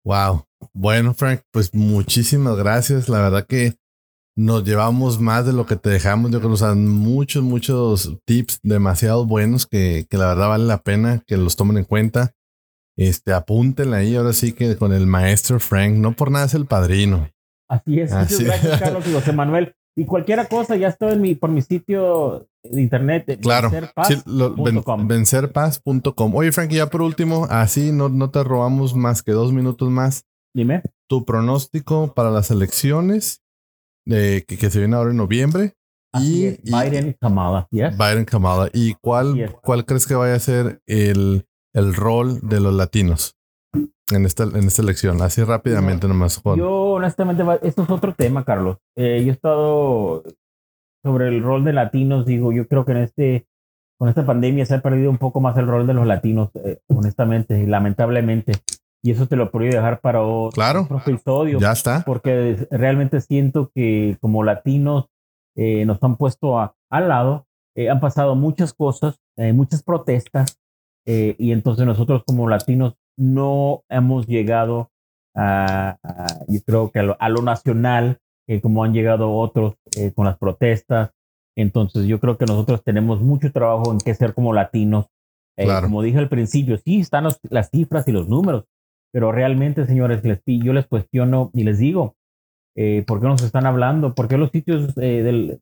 Wow. 0.03 0.43
Bueno, 0.73 1.13
Frank, 1.13 1.41
pues 1.51 1.73
muchísimas 1.73 2.57
gracias. 2.57 3.07
La 3.07 3.21
verdad 3.21 3.45
que 3.47 3.75
nos 4.35 4.65
llevamos 4.65 5.19
más 5.19 5.45
de 5.45 5.53
lo 5.53 5.65
que 5.65 5.77
te 5.77 5.89
dejamos. 5.89 6.31
Yo 6.31 6.39
creo 6.39 6.49
que 6.49 6.51
nos 6.51 6.59
dan 6.59 6.87
muchos, 6.87 7.43
muchos 7.43 8.17
tips 8.25 8.59
demasiado 8.61 9.25
buenos 9.25 9.65
que, 9.65 10.05
que 10.09 10.17
la 10.17 10.27
verdad 10.27 10.49
vale 10.49 10.65
la 10.65 10.81
pena 10.81 11.23
que 11.25 11.37
los 11.37 11.55
tomen 11.55 11.77
en 11.77 11.85
cuenta. 11.85 12.33
Este, 12.97 13.31
apúntenla 13.31 13.97
ahí 13.97 14.15
ahora 14.15 14.33
sí 14.33 14.53
que 14.53 14.75
con 14.75 14.91
el 14.91 15.05
maestro 15.05 15.59
Frank. 15.59 15.93
No 15.93 16.13
por 16.13 16.31
nada 16.31 16.47
es 16.47 16.55
el 16.55 16.65
padrino. 16.65 17.29
Así 17.69 17.99
es. 17.99 18.11
Así. 18.11 18.43
Muchas 18.43 18.63
gracias, 18.63 18.79
Carlos 18.81 19.07
y 19.07 19.13
José 19.13 19.33
Manuel. 19.33 19.75
Y 19.95 20.05
cualquier 20.05 20.47
cosa, 20.47 20.75
ya 20.75 20.89
estoy 20.89 21.13
en 21.13 21.21
mi, 21.21 21.33
por 21.33 21.49
mi 21.49 21.61
sitio 21.63 22.47
de 22.63 22.81
internet. 22.81 23.39
Claro. 23.41 23.71
Vencerpaz.com. 23.71 25.07
vencerpaz.com. 25.07 26.35
Oye, 26.35 26.51
Frankie, 26.51 26.75
ya 26.75 26.87
por 26.87 27.01
último, 27.01 27.47
así 27.49 27.91
no, 27.91 28.07
no 28.09 28.29
te 28.29 28.43
robamos 28.43 28.95
más 28.95 29.23
que 29.23 29.31
dos 29.31 29.53
minutos 29.53 29.89
más. 29.89 30.25
Dime. 30.53 30.83
Tu 31.07 31.25
pronóstico 31.25 32.13
para 32.13 32.29
las 32.29 32.51
elecciones 32.51 33.41
de, 34.05 34.45
que, 34.47 34.57
que 34.57 34.69
se 34.69 34.79
viene 34.79 34.95
ahora 34.95 35.11
en 35.11 35.17
noviembre. 35.17 35.73
Así 36.13 36.43
y, 36.43 36.45
es. 36.45 36.61
Biden 36.63 37.17
Kamala. 37.19 37.67
Yes. 37.71 37.97
Biden 37.97 38.25
Kamala. 38.25 38.69
¿Y 38.73 38.93
cuál, 39.01 39.55
cuál 39.63 39.85
crees 39.85 40.05
que 40.05 40.13
vaya 40.13 40.35
a 40.35 40.39
ser 40.39 40.79
el, 40.85 41.46
el 41.77 41.93
rol 41.93 42.39
de 42.41 42.59
los 42.59 42.73
latinos? 42.73 43.37
en 44.11 44.25
esta, 44.25 44.43
en 44.43 44.63
esta 44.63 44.81
elección? 44.81 45.21
Así 45.21 45.43
rápidamente 45.43 46.07
nomás, 46.07 46.37
Juan. 46.37 46.57
Yo, 46.57 46.73
honestamente, 46.91 47.43
esto 47.61 47.83
es 47.83 47.89
otro 47.89 48.13
tema, 48.13 48.43
Carlos. 48.43 48.77
Eh, 48.95 49.21
yo 49.23 49.31
he 49.31 49.33
estado 49.33 50.23
sobre 51.03 51.27
el 51.27 51.43
rol 51.43 51.63
de 51.63 51.73
latinos, 51.73 52.25
digo, 52.25 52.51
yo 52.51 52.67
creo 52.67 52.85
que 52.85 52.93
en 52.93 52.97
este, 52.99 53.47
con 53.97 54.09
esta 54.09 54.25
pandemia 54.25 54.65
se 54.65 54.75
ha 54.75 54.81
perdido 54.81 55.09
un 55.09 55.17
poco 55.17 55.39
más 55.41 55.57
el 55.57 55.67
rol 55.67 55.87
de 55.87 55.93
los 55.93 56.07
latinos, 56.07 56.49
eh, 56.63 56.79
honestamente, 56.87 57.65
lamentablemente. 57.67 58.53
Y 59.03 59.11
eso 59.11 59.27
te 59.27 59.35
lo 59.35 59.51
podría 59.51 59.71
dejar 59.71 59.99
para 59.99 60.21
otro, 60.21 60.55
claro, 60.55 60.87
episodio. 61.05 61.59
Ya 61.59 61.71
está. 61.71 62.03
Porque 62.05 62.67
realmente 62.71 63.21
siento 63.21 63.71
que 63.73 64.17
como 64.19 64.43
latinos 64.43 65.05
eh, 65.55 65.85
nos 65.85 66.01
han 66.01 66.17
puesto 66.17 66.59
al 66.59 67.07
lado, 67.07 67.45
han 67.91 67.99
pasado 67.99 68.33
muchas 68.33 68.73
cosas, 68.73 69.19
muchas 69.37 69.83
protestas, 69.83 70.57
y 71.07 71.53
entonces 71.53 71.85
nosotros 71.85 72.23
como 72.25 72.49
latinos 72.49 72.95
no 73.17 73.83
hemos 73.89 74.27
llegado 74.27 74.91
a, 75.35 75.97
yo 76.47 76.59
creo 76.65 76.91
que 76.91 76.99
a 76.99 77.29
lo, 77.29 77.41
nacional, 77.41 78.19
eh, 78.47 78.61
como 78.61 78.83
han 78.83 78.93
llegado 78.93 79.33
otros 79.33 79.75
eh, 79.97 80.11
con 80.13 80.25
las 80.25 80.37
protestas. 80.37 81.11
Entonces 81.55 82.05
yo 82.05 82.19
creo 82.19 82.37
que 82.37 82.45
nosotros 82.45 82.83
tenemos 82.83 83.21
mucho 83.21 83.51
trabajo 83.51 83.91
en 83.91 83.99
que 83.99 84.13
ser 84.13 84.33
como 84.33 84.53
latinos. 84.53 85.07
Eh, 85.57 85.67
como 85.81 86.03
dije 86.03 86.19
al 86.19 86.29
principio, 86.29 86.77
sí 86.77 86.99
están 86.99 87.27
las 87.49 87.69
cifras 87.71 88.07
y 88.07 88.11
los 88.11 88.29
números, 88.29 88.65
pero 89.11 89.31
realmente, 89.31 89.87
señores, 89.87 90.23
les, 90.23 90.39
yo 90.45 90.71
les 90.71 90.85
cuestiono 90.85 91.49
y 91.53 91.63
les 91.63 91.79
digo, 91.79 92.15
¿por 93.07 93.19
qué 93.19 93.27
nos 93.27 93.41
están 93.41 93.65
hablando? 93.65 94.13
¿Por 94.13 94.27
qué 94.27 94.37
los 94.37 94.51
sitios 94.51 94.93
de, 94.93 95.59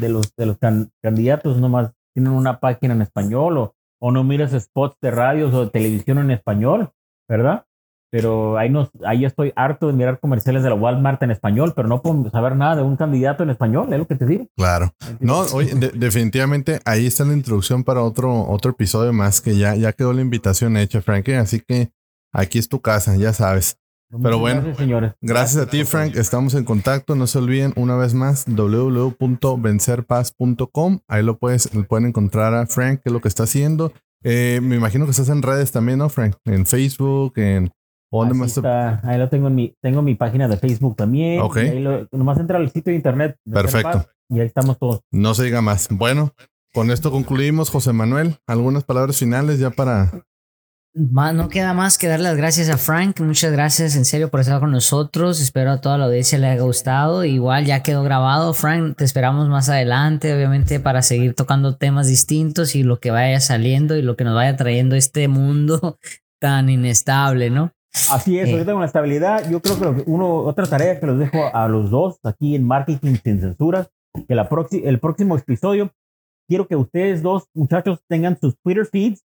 los, 0.00 0.34
de 0.34 0.46
los 0.46 0.58
candidatos 1.02 1.58
nomás 1.58 1.92
tienen 2.14 2.32
una 2.32 2.58
página 2.58 2.94
en 2.94 3.02
español 3.02 3.58
o, 3.58 3.73
o 4.06 4.10
no 4.10 4.22
miras 4.22 4.52
spots 4.52 4.98
de 5.00 5.10
radios 5.10 5.54
o 5.54 5.64
de 5.64 5.70
televisión 5.70 6.18
en 6.18 6.30
español, 6.30 6.90
¿verdad? 7.26 7.64
Pero 8.12 8.58
ahí, 8.58 8.68
nos, 8.68 8.90
ahí 9.02 9.24
estoy 9.24 9.54
harto 9.56 9.86
de 9.86 9.94
mirar 9.94 10.20
comerciales 10.20 10.62
de 10.62 10.68
la 10.68 10.74
Walmart 10.74 11.22
en 11.22 11.30
español, 11.30 11.72
pero 11.74 11.88
no 11.88 12.02
puedo 12.02 12.30
saber 12.30 12.54
nada 12.54 12.76
de 12.76 12.82
un 12.82 12.96
candidato 12.96 13.44
en 13.44 13.48
español, 13.48 13.90
es 13.90 13.98
lo 13.98 14.06
que 14.06 14.16
te 14.16 14.26
digo. 14.26 14.46
Claro. 14.58 14.92
No, 15.20 15.40
oye, 15.54 15.74
definitivamente 15.94 16.80
ahí 16.84 17.06
está 17.06 17.24
la 17.24 17.32
introducción 17.32 17.82
para 17.82 18.02
otro, 18.02 18.46
otro 18.46 18.72
episodio 18.72 19.14
más 19.14 19.40
que 19.40 19.56
ya, 19.56 19.74
ya 19.74 19.94
quedó 19.94 20.12
la 20.12 20.20
invitación 20.20 20.76
hecha, 20.76 21.00
Frank. 21.00 21.30
Así 21.30 21.60
que 21.60 21.90
aquí 22.30 22.58
es 22.58 22.68
tu 22.68 22.82
casa, 22.82 23.16
ya 23.16 23.32
sabes. 23.32 23.78
Pero 24.22 24.38
bueno, 24.38 24.60
gracias, 24.60 24.76
señores. 24.78 25.12
gracias 25.20 25.62
a 25.62 25.68
ti, 25.68 25.84
Frank. 25.84 26.16
Estamos 26.16 26.54
en 26.54 26.64
contacto. 26.64 27.14
No 27.14 27.26
se 27.26 27.36
olviden, 27.38 27.74
una 27.76 27.96
vez 27.96 28.14
más, 28.14 28.46
www.vencerpaz.com. 28.46 31.00
Ahí 31.08 31.22
lo, 31.22 31.36
puedes, 31.38 31.68
pueden 31.88 32.06
encontrar 32.06 32.54
a 32.54 32.64
Frank, 32.66 33.00
qué 33.02 33.10
es 33.10 33.12
lo 33.12 33.20
que 33.20 33.28
está 33.28 33.42
haciendo. 33.44 33.92
Eh, 34.22 34.60
me 34.62 34.76
imagino 34.76 35.04
que 35.04 35.10
estás 35.10 35.28
en 35.28 35.42
redes 35.42 35.70
también, 35.72 35.98
¿no, 35.98 36.08
Frank? 36.08 36.36
En 36.44 36.64
Facebook, 36.66 37.34
en... 37.36 37.70
¿Dónde 38.10 38.34
más 38.34 38.58
ahí 39.02 39.18
lo 39.18 39.28
tengo 39.28 39.48
en 39.48 39.54
mi, 39.56 39.76
tengo 39.82 40.00
mi 40.00 40.14
página 40.14 40.46
de 40.46 40.56
Facebook 40.56 40.94
también. 40.94 41.40
Ok. 41.40 41.56
Ahí 41.56 41.80
lo, 41.80 42.06
nomás 42.12 42.38
entra 42.38 42.58
al 42.58 42.70
sitio 42.70 42.92
de 42.92 42.96
internet. 42.96 43.36
Perfecto. 43.44 44.06
y 44.28 44.38
ahí 44.38 44.46
estamos 44.46 44.78
todos. 44.78 45.00
No 45.10 45.34
se 45.34 45.42
diga 45.44 45.60
más. 45.62 45.88
Bueno, 45.90 46.32
con 46.72 46.92
esto 46.92 47.10
concluimos, 47.10 47.70
José 47.70 47.92
Manuel. 47.92 48.36
¿Algunas 48.46 48.84
palabras 48.84 49.18
finales 49.18 49.58
ya 49.58 49.70
para 49.70 50.12
no 50.94 51.48
queda 51.48 51.74
más 51.74 51.98
que 51.98 52.06
dar 52.06 52.20
las 52.20 52.36
gracias 52.36 52.68
a 52.70 52.78
Frank. 52.78 53.20
Muchas 53.20 53.50
gracias 53.50 53.96
en 53.96 54.04
serio 54.04 54.30
por 54.30 54.38
estar 54.38 54.60
con 54.60 54.70
nosotros. 54.70 55.40
Espero 55.40 55.72
a 55.72 55.80
toda 55.80 55.98
la 55.98 56.04
audiencia 56.04 56.38
le 56.38 56.46
haya 56.46 56.62
gustado. 56.62 57.24
Igual 57.24 57.64
ya 57.64 57.82
quedó 57.82 58.04
grabado. 58.04 58.54
Frank, 58.54 58.96
te 58.96 59.04
esperamos 59.04 59.48
más 59.48 59.68
adelante, 59.68 60.32
obviamente, 60.32 60.78
para 60.78 61.02
seguir 61.02 61.34
tocando 61.34 61.76
temas 61.76 62.06
distintos 62.06 62.76
y 62.76 62.84
lo 62.84 63.00
que 63.00 63.10
vaya 63.10 63.40
saliendo 63.40 63.96
y 63.96 64.02
lo 64.02 64.16
que 64.16 64.22
nos 64.22 64.36
vaya 64.36 64.56
trayendo 64.56 64.94
este 64.94 65.26
mundo 65.26 65.98
tan 66.40 66.70
inestable, 66.70 67.50
¿no? 67.50 67.72
Así 68.10 68.38
es, 68.38 68.48
eh. 68.48 68.52
ahorita 68.52 68.72
con 68.72 68.80
la 68.80 68.86
estabilidad, 68.86 69.50
yo 69.50 69.60
creo 69.60 69.78
que 69.78 70.04
uno, 70.06 70.36
otra 70.38 70.66
tarea 70.66 70.98
que 70.98 71.06
los 71.06 71.18
dejo 71.18 71.44
a 71.52 71.68
los 71.68 71.90
dos 71.90 72.18
aquí 72.24 72.54
en 72.54 72.64
Marketing 72.64 73.16
Sin 73.22 73.40
Censuras, 73.40 73.88
que 74.28 74.34
la 74.34 74.48
el 74.84 75.00
próximo 75.00 75.36
episodio, 75.36 75.92
quiero 76.48 76.66
que 76.66 76.76
ustedes 76.76 77.22
dos 77.22 77.44
muchachos 77.52 78.00
tengan 78.08 78.38
sus 78.40 78.56
Twitter 78.62 78.86
feeds 78.86 79.24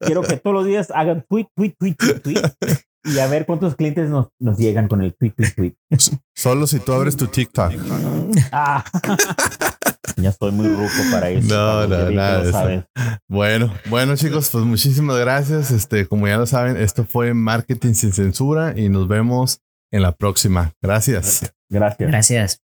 Quiero 0.00 0.22
que, 0.22 0.36
todos 0.36 0.54
los 0.54 0.66
días 0.66 0.90
hagan 0.94 1.24
tweet, 1.28 1.46
tweet, 1.54 1.74
tweet, 1.78 1.94
tweet, 1.94 2.20
tweet. 2.20 2.42
Y 3.04 3.18
a 3.18 3.26
ver 3.28 3.46
cuántos 3.46 3.76
clientes 3.76 4.08
nos, 4.08 4.28
nos 4.40 4.58
llegan 4.58 4.88
con 4.88 5.02
el 5.02 5.14
tweet, 5.14 5.32
tweet, 5.32 5.52
tweet. 5.54 5.74
Solo 6.34 6.66
si 6.66 6.80
tú 6.80 6.92
abres 6.92 7.16
tu 7.16 7.26
TikTok. 7.26 7.72
Ah. 8.52 8.84
Ya 10.18 10.30
estoy 10.30 10.50
muy 10.52 10.68
ruco 10.68 10.90
para 11.10 11.28
eso. 11.28 11.46
No, 11.46 11.86
no, 11.86 12.10
nada. 12.10 12.88
Bueno, 13.28 13.72
bueno, 13.90 14.16
chicos, 14.16 14.48
pues 14.50 14.64
muchísimas 14.64 15.18
gracias. 15.18 15.70
Este, 15.70 16.06
como 16.06 16.26
ya 16.26 16.38
lo 16.38 16.46
saben, 16.46 16.76
esto 16.76 17.04
fue 17.04 17.34
Marketing 17.34 17.92
sin 17.92 18.12
Censura 18.12 18.72
y 18.78 18.88
nos 18.88 19.08
vemos 19.08 19.60
en 19.92 20.02
la 20.02 20.12
próxima. 20.12 20.72
Gracias. 20.80 21.52
Gracias. 21.68 22.08
Gracias. 22.08 22.65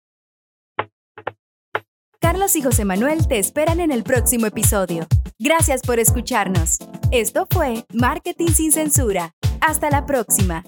Carlos 2.20 2.56
y 2.56 2.62
José 2.62 2.86
Manuel 2.86 3.28
te 3.28 3.40
esperan 3.40 3.80
en 3.80 3.92
el 3.92 4.04
próximo 4.04 4.46
episodio. 4.46 5.08
Gracias 5.40 5.82
por 5.82 6.00
escucharnos. 6.00 6.80
Esto 7.12 7.48
fue 7.50 7.86
Marketing 7.94 8.48
sin 8.48 8.72
Censura. 8.72 9.34
Hasta 9.62 9.90
la 9.90 10.06
próxima. 10.06 10.64